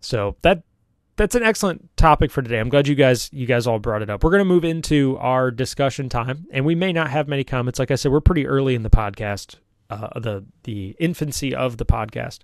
So 0.00 0.36
that 0.42 0.62
that's 1.16 1.34
an 1.34 1.42
excellent 1.42 1.94
topic 1.96 2.30
for 2.30 2.42
today. 2.42 2.58
I'm 2.58 2.68
glad 2.68 2.88
you 2.88 2.94
guys 2.94 3.30
you 3.32 3.46
guys 3.46 3.66
all 3.66 3.78
brought 3.78 4.02
it 4.02 4.10
up. 4.10 4.24
We're 4.24 4.30
going 4.30 4.40
to 4.40 4.44
move 4.44 4.64
into 4.64 5.16
our 5.18 5.50
discussion 5.50 6.08
time, 6.08 6.46
and 6.50 6.64
we 6.64 6.74
may 6.74 6.92
not 6.92 7.10
have 7.10 7.28
many 7.28 7.44
comments. 7.44 7.78
Like 7.78 7.90
I 7.90 7.94
said, 7.94 8.10
we're 8.12 8.20
pretty 8.20 8.46
early 8.46 8.74
in 8.74 8.82
the 8.82 8.90
podcast, 8.90 9.56
uh, 9.90 10.18
the 10.18 10.44
the 10.64 10.96
infancy 10.98 11.54
of 11.54 11.76
the 11.76 11.86
podcast. 11.86 12.40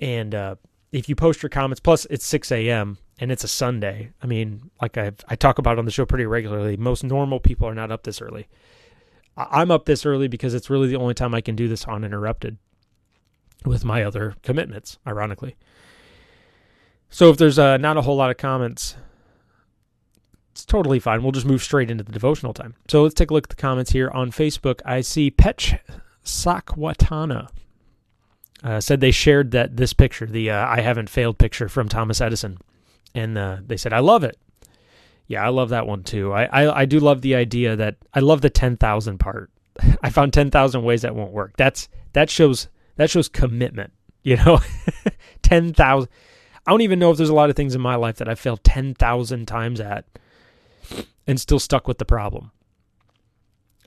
And 0.00 0.34
uh, 0.34 0.56
if 0.90 1.08
you 1.08 1.14
post 1.14 1.42
your 1.42 1.50
comments, 1.50 1.80
plus 1.80 2.06
it's 2.10 2.26
6 2.26 2.52
a.m. 2.52 2.98
and 3.18 3.32
it's 3.32 3.44
a 3.44 3.48
Sunday. 3.48 4.12
I 4.22 4.26
mean, 4.26 4.70
like 4.80 4.98
I 4.98 5.12
I 5.28 5.36
talk 5.36 5.58
about 5.58 5.78
on 5.78 5.84
the 5.84 5.90
show 5.90 6.06
pretty 6.06 6.26
regularly. 6.26 6.76
Most 6.76 7.04
normal 7.04 7.40
people 7.40 7.68
are 7.68 7.74
not 7.74 7.90
up 7.90 8.04
this 8.04 8.20
early. 8.20 8.48
I'm 9.36 9.70
up 9.70 9.86
this 9.86 10.04
early 10.04 10.28
because 10.28 10.52
it's 10.52 10.68
really 10.68 10.88
the 10.88 10.96
only 10.96 11.14
time 11.14 11.34
I 11.34 11.40
can 11.40 11.56
do 11.56 11.66
this 11.66 11.86
uninterrupted 11.86 12.58
with 13.64 13.84
my 13.84 14.02
other 14.02 14.34
commitments, 14.42 14.98
ironically. 15.06 15.56
So 17.08 17.30
if 17.30 17.36
there's 17.36 17.58
uh, 17.58 17.76
not 17.76 17.96
a 17.96 18.02
whole 18.02 18.16
lot 18.16 18.30
of 18.30 18.36
comments, 18.36 18.96
it's 20.50 20.64
totally 20.64 20.98
fine. 20.98 21.22
We'll 21.22 21.32
just 21.32 21.46
move 21.46 21.62
straight 21.62 21.90
into 21.90 22.04
the 22.04 22.12
devotional 22.12 22.52
time. 22.52 22.74
So 22.88 23.02
let's 23.02 23.14
take 23.14 23.30
a 23.30 23.34
look 23.34 23.46
at 23.46 23.50
the 23.50 23.56
comments 23.56 23.92
here 23.92 24.10
on 24.10 24.30
Facebook. 24.30 24.80
I 24.84 25.00
see 25.00 25.30
Petch 25.30 25.78
Sakwatana 26.24 27.48
uh, 28.64 28.80
said 28.80 29.00
they 29.00 29.10
shared 29.10 29.50
that 29.52 29.76
this 29.76 29.92
picture, 29.92 30.26
the 30.26 30.50
uh, 30.50 30.66
"I 30.66 30.80
haven't 30.80 31.10
failed" 31.10 31.38
picture 31.38 31.68
from 31.68 31.88
Thomas 31.88 32.20
Edison, 32.20 32.58
and 33.14 33.36
uh, 33.36 33.58
they 33.66 33.76
said 33.76 33.92
I 33.92 34.00
love 34.00 34.24
it. 34.24 34.38
Yeah, 35.26 35.44
I 35.44 35.48
love 35.48 35.70
that 35.70 35.86
one 35.86 36.02
too. 36.02 36.32
I, 36.32 36.44
I 36.44 36.80
I 36.82 36.84
do 36.84 37.00
love 37.00 37.22
the 37.22 37.34
idea 37.34 37.76
that 37.76 37.96
I 38.14 38.20
love 38.20 38.40
the 38.40 38.50
ten 38.50 38.76
thousand 38.76 39.18
part. 39.18 39.50
I 40.02 40.10
found 40.10 40.32
ten 40.32 40.50
thousand 40.50 40.84
ways 40.84 41.02
that 41.02 41.14
won't 41.14 41.32
work. 41.32 41.56
That's 41.56 41.88
that 42.12 42.30
shows 42.30 42.68
that 42.96 43.10
shows 43.10 43.28
commitment. 43.28 43.92
You 44.24 44.36
know, 44.36 44.60
ten 45.42 45.72
thousand. 45.72 46.08
I 46.64 46.70
don't 46.70 46.82
even 46.82 47.00
know 47.00 47.10
if 47.10 47.16
there's 47.16 47.28
a 47.28 47.34
lot 47.34 47.50
of 47.50 47.56
things 47.56 47.74
in 47.74 47.80
my 47.80 47.96
life 47.96 48.18
that 48.18 48.28
I've 48.28 48.38
failed 48.38 48.62
ten 48.62 48.94
thousand 48.94 49.46
times 49.46 49.80
at, 49.80 50.04
and 51.26 51.40
still 51.40 51.58
stuck 51.58 51.88
with 51.88 51.98
the 51.98 52.04
problem. 52.04 52.52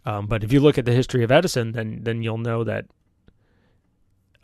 Um, 0.05 0.27
but 0.27 0.43
if 0.43 0.51
you 0.51 0.59
look 0.59 0.77
at 0.77 0.83
the 0.83 0.91
history 0.91 1.23
of 1.23 1.31
Edison, 1.31 1.71
then 1.71 1.99
then 2.03 2.21
you'll 2.21 2.38
know 2.38 2.65
that 2.65 2.88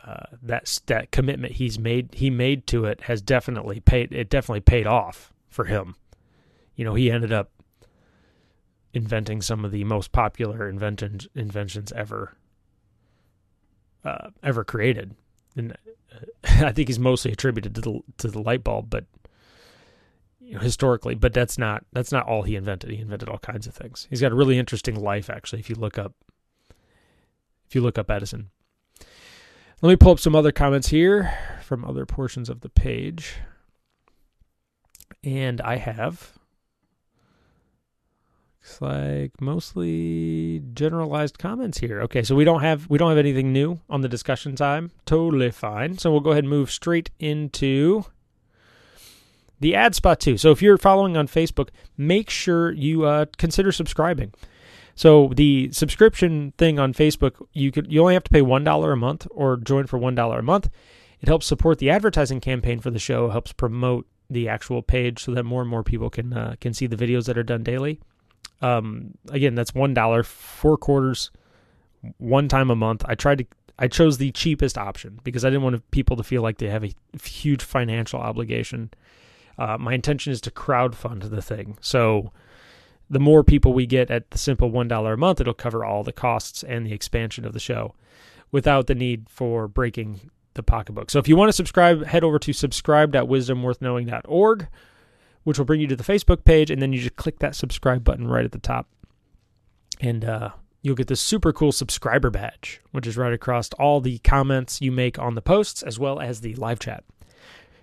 uh, 0.05 0.25
that 0.41 0.79
that 0.87 1.11
commitment 1.11 1.53
he's 1.53 1.77
made 1.77 2.09
he 2.13 2.29
made 2.29 2.65
to 2.67 2.85
it 2.85 3.01
has 3.01 3.21
definitely 3.21 3.79
paid 3.79 4.11
it 4.11 4.29
definitely 4.29 4.61
paid 4.61 4.87
off 4.87 5.31
for 5.49 5.65
him. 5.65 5.95
You 6.75 6.85
know, 6.85 6.95
he 6.95 7.11
ended 7.11 7.31
up 7.31 7.51
inventing 8.93 9.41
some 9.41 9.63
of 9.63 9.71
the 9.71 9.83
most 9.83 10.11
popular 10.11 10.67
inventions 10.67 11.27
inventions 11.35 11.91
ever 11.91 12.35
uh, 14.03 14.29
ever 14.41 14.63
created, 14.63 15.15
and 15.55 15.73
uh, 16.11 16.25
I 16.65 16.71
think 16.71 16.87
he's 16.87 16.99
mostly 16.99 17.31
attributed 17.31 17.75
to 17.75 17.81
the 17.81 17.99
to 18.17 18.27
the 18.27 18.41
light 18.41 18.63
bulb, 18.63 18.89
but 18.89 19.05
you 20.39 20.55
know, 20.55 20.59
historically, 20.59 21.15
but 21.15 21.33
that's 21.33 21.57
not 21.57 21.85
that's 21.93 22.11
not 22.11 22.27
all 22.27 22.41
he 22.41 22.55
invented. 22.55 22.89
He 22.89 22.97
invented 22.97 23.29
all 23.29 23.37
kinds 23.37 23.67
of 23.67 23.75
things. 23.75 24.07
He's 24.09 24.19
got 24.19 24.31
a 24.31 24.35
really 24.35 24.57
interesting 24.57 24.95
life, 24.95 25.29
actually. 25.29 25.59
If 25.59 25.69
you 25.69 25.75
look 25.75 25.97
up, 25.97 26.13
if 27.67 27.75
you 27.75 27.81
look 27.81 27.97
up 27.97 28.09
Edison. 28.09 28.49
Let 29.81 29.89
me 29.89 29.95
pull 29.95 30.11
up 30.11 30.19
some 30.19 30.35
other 30.35 30.51
comments 30.51 30.89
here 30.89 31.33
from 31.63 31.83
other 31.83 32.05
portions 32.05 32.49
of 32.49 32.61
the 32.61 32.69
page. 32.69 33.37
And 35.23 35.59
I 35.61 35.77
have 35.77 36.37
looks 38.61 38.81
like 38.81 39.41
mostly 39.41 40.61
generalized 40.73 41.39
comments 41.39 41.79
here. 41.79 42.01
Okay, 42.01 42.23
so 42.23 42.35
we 42.35 42.43
don't 42.43 42.61
have 42.61 42.89
we 42.89 42.97
don't 42.97 43.09
have 43.09 43.17
anything 43.17 43.51
new 43.51 43.79
on 43.89 44.01
the 44.01 44.09
discussion 44.09 44.55
time. 44.55 44.91
Totally 45.05 45.51
fine. 45.51 45.97
So 45.97 46.11
we'll 46.11 46.21
go 46.21 46.31
ahead 46.31 46.43
and 46.43 46.49
move 46.49 46.71
straight 46.71 47.09
into 47.19 48.05
the 49.59 49.75
ad 49.75 49.95
spot 49.95 50.19
too. 50.19 50.37
So 50.37 50.51
if 50.51 50.61
you're 50.61 50.77
following 50.77 51.17
on 51.17 51.27
Facebook, 51.27 51.69
make 51.97 52.29
sure 52.29 52.71
you 52.71 53.05
uh, 53.05 53.25
consider 53.37 53.71
subscribing. 53.71 54.33
So 55.01 55.31
the 55.33 55.71
subscription 55.71 56.53
thing 56.59 56.77
on 56.77 56.93
Facebook, 56.93 57.43
you 57.53 57.71
could 57.71 57.91
you 57.91 58.01
only 58.01 58.13
have 58.13 58.23
to 58.25 58.29
pay 58.29 58.43
one 58.43 58.63
dollar 58.63 58.91
a 58.91 58.95
month 58.95 59.25
or 59.31 59.57
join 59.57 59.87
for 59.87 59.97
one 59.97 60.13
dollar 60.13 60.37
a 60.37 60.43
month. 60.43 60.69
It 61.21 61.27
helps 61.27 61.47
support 61.47 61.79
the 61.79 61.89
advertising 61.89 62.39
campaign 62.39 62.79
for 62.79 62.91
the 62.91 62.99
show, 62.99 63.31
helps 63.31 63.51
promote 63.51 64.05
the 64.29 64.47
actual 64.47 64.83
page 64.83 65.23
so 65.23 65.31
that 65.33 65.43
more 65.43 65.61
and 65.61 65.69
more 65.71 65.81
people 65.81 66.11
can 66.11 66.33
uh, 66.33 66.53
can 66.61 66.75
see 66.75 66.85
the 66.85 66.95
videos 66.95 67.25
that 67.25 67.35
are 67.35 67.41
done 67.41 67.63
daily. 67.63 67.99
Um, 68.61 69.17
again, 69.29 69.55
that's 69.55 69.73
one 69.73 69.95
dollar, 69.95 70.21
four 70.21 70.77
quarters, 70.77 71.31
one 72.19 72.47
time 72.47 72.69
a 72.69 72.75
month. 72.75 73.03
I 73.07 73.15
tried 73.15 73.39
to 73.39 73.45
I 73.79 73.87
chose 73.87 74.19
the 74.19 74.31
cheapest 74.31 74.77
option 74.77 75.19
because 75.23 75.43
I 75.43 75.49
didn't 75.49 75.63
want 75.63 75.89
people 75.89 76.15
to 76.15 76.23
feel 76.23 76.43
like 76.43 76.59
they 76.59 76.69
have 76.69 76.83
a 76.83 76.93
huge 77.23 77.63
financial 77.63 78.19
obligation. 78.19 78.91
Uh, 79.57 79.79
my 79.79 79.95
intention 79.95 80.31
is 80.31 80.41
to 80.41 80.51
crowdfund 80.51 81.31
the 81.31 81.41
thing, 81.41 81.79
so 81.81 82.31
the 83.11 83.19
more 83.19 83.43
people 83.43 83.73
we 83.73 83.85
get 83.85 84.09
at 84.09 84.31
the 84.31 84.37
simple 84.37 84.71
$1 84.71 85.13
a 85.13 85.17
month, 85.17 85.41
it'll 85.41 85.53
cover 85.53 85.83
all 85.83 86.01
the 86.01 86.13
costs 86.13 86.63
and 86.63 86.85
the 86.85 86.93
expansion 86.93 87.43
of 87.45 87.51
the 87.51 87.59
show 87.59 87.93
without 88.53 88.87
the 88.87 88.95
need 88.95 89.29
for 89.29 89.67
breaking 89.67 90.31
the 90.53 90.63
pocketbook. 90.63 91.11
So 91.11 91.19
if 91.19 91.27
you 91.27 91.35
want 91.35 91.49
to 91.49 91.53
subscribe, 91.53 92.05
head 92.05 92.23
over 92.23 92.39
to 92.39 92.53
subscribe.wisdomworthknowing.org, 92.53 94.67
which 95.43 95.57
will 95.57 95.65
bring 95.65 95.81
you 95.81 95.87
to 95.87 95.95
the 95.97 96.05
Facebook 96.05 96.45
page, 96.45 96.71
and 96.71 96.81
then 96.81 96.93
you 96.93 97.01
just 97.01 97.17
click 97.17 97.39
that 97.39 97.53
subscribe 97.53 98.05
button 98.05 98.29
right 98.29 98.45
at 98.45 98.53
the 98.53 98.59
top. 98.59 98.87
And 99.99 100.23
uh, 100.23 100.51
you'll 100.81 100.95
get 100.95 101.07
this 101.07 101.19
super 101.19 101.51
cool 101.51 101.73
subscriber 101.73 102.29
badge, 102.29 102.79
which 102.91 103.07
is 103.07 103.17
right 103.17 103.33
across 103.33 103.67
all 103.73 103.99
the 103.99 104.19
comments 104.19 104.79
you 104.79 104.93
make 104.93 105.19
on 105.19 105.35
the 105.35 105.41
posts, 105.41 105.83
as 105.83 105.99
well 105.99 106.21
as 106.21 106.39
the 106.39 106.55
live 106.55 106.79
chat. 106.79 107.03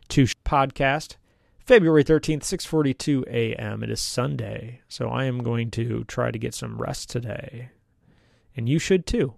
To 0.09 0.25
podcast 0.47 1.17
February 1.69 2.03
13th, 2.03 2.45
6:42 2.45 3.25
a.m. 3.27 3.83
It 3.83 3.91
is 3.91 4.01
Sunday, 4.01 4.81
so 4.89 5.11
I 5.11 5.27
am 5.27 5.43
going 5.43 5.71
to 5.73 6.03
try 6.05 6.31
to 6.31 6.39
get 6.39 6.55
some 6.55 6.81
rest 6.81 7.11
today. 7.11 7.69
And 8.57 8.67
you 8.67 8.79
should 8.79 9.07
too. 9.07 9.35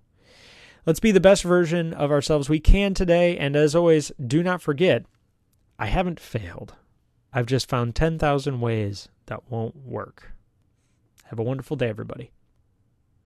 Let's 0.86 1.00
be 1.00 1.10
the 1.10 1.18
best 1.18 1.42
version 1.42 1.92
of 1.92 2.12
ourselves 2.12 2.48
we 2.48 2.60
can 2.60 2.94
today, 2.94 3.36
and 3.36 3.56
as 3.56 3.74
always, 3.74 4.12
do 4.24 4.44
not 4.44 4.62
forget, 4.62 5.06
I 5.76 5.86
haven't 5.86 6.20
failed. 6.20 6.76
I've 7.32 7.46
just 7.46 7.68
found 7.68 7.96
10,000 7.96 8.60
ways 8.60 9.08
that 9.26 9.50
won't 9.50 9.74
work. 9.74 10.30
Have 11.24 11.40
a 11.40 11.42
wonderful 11.42 11.76
day, 11.76 11.88
everybody. 11.88 12.30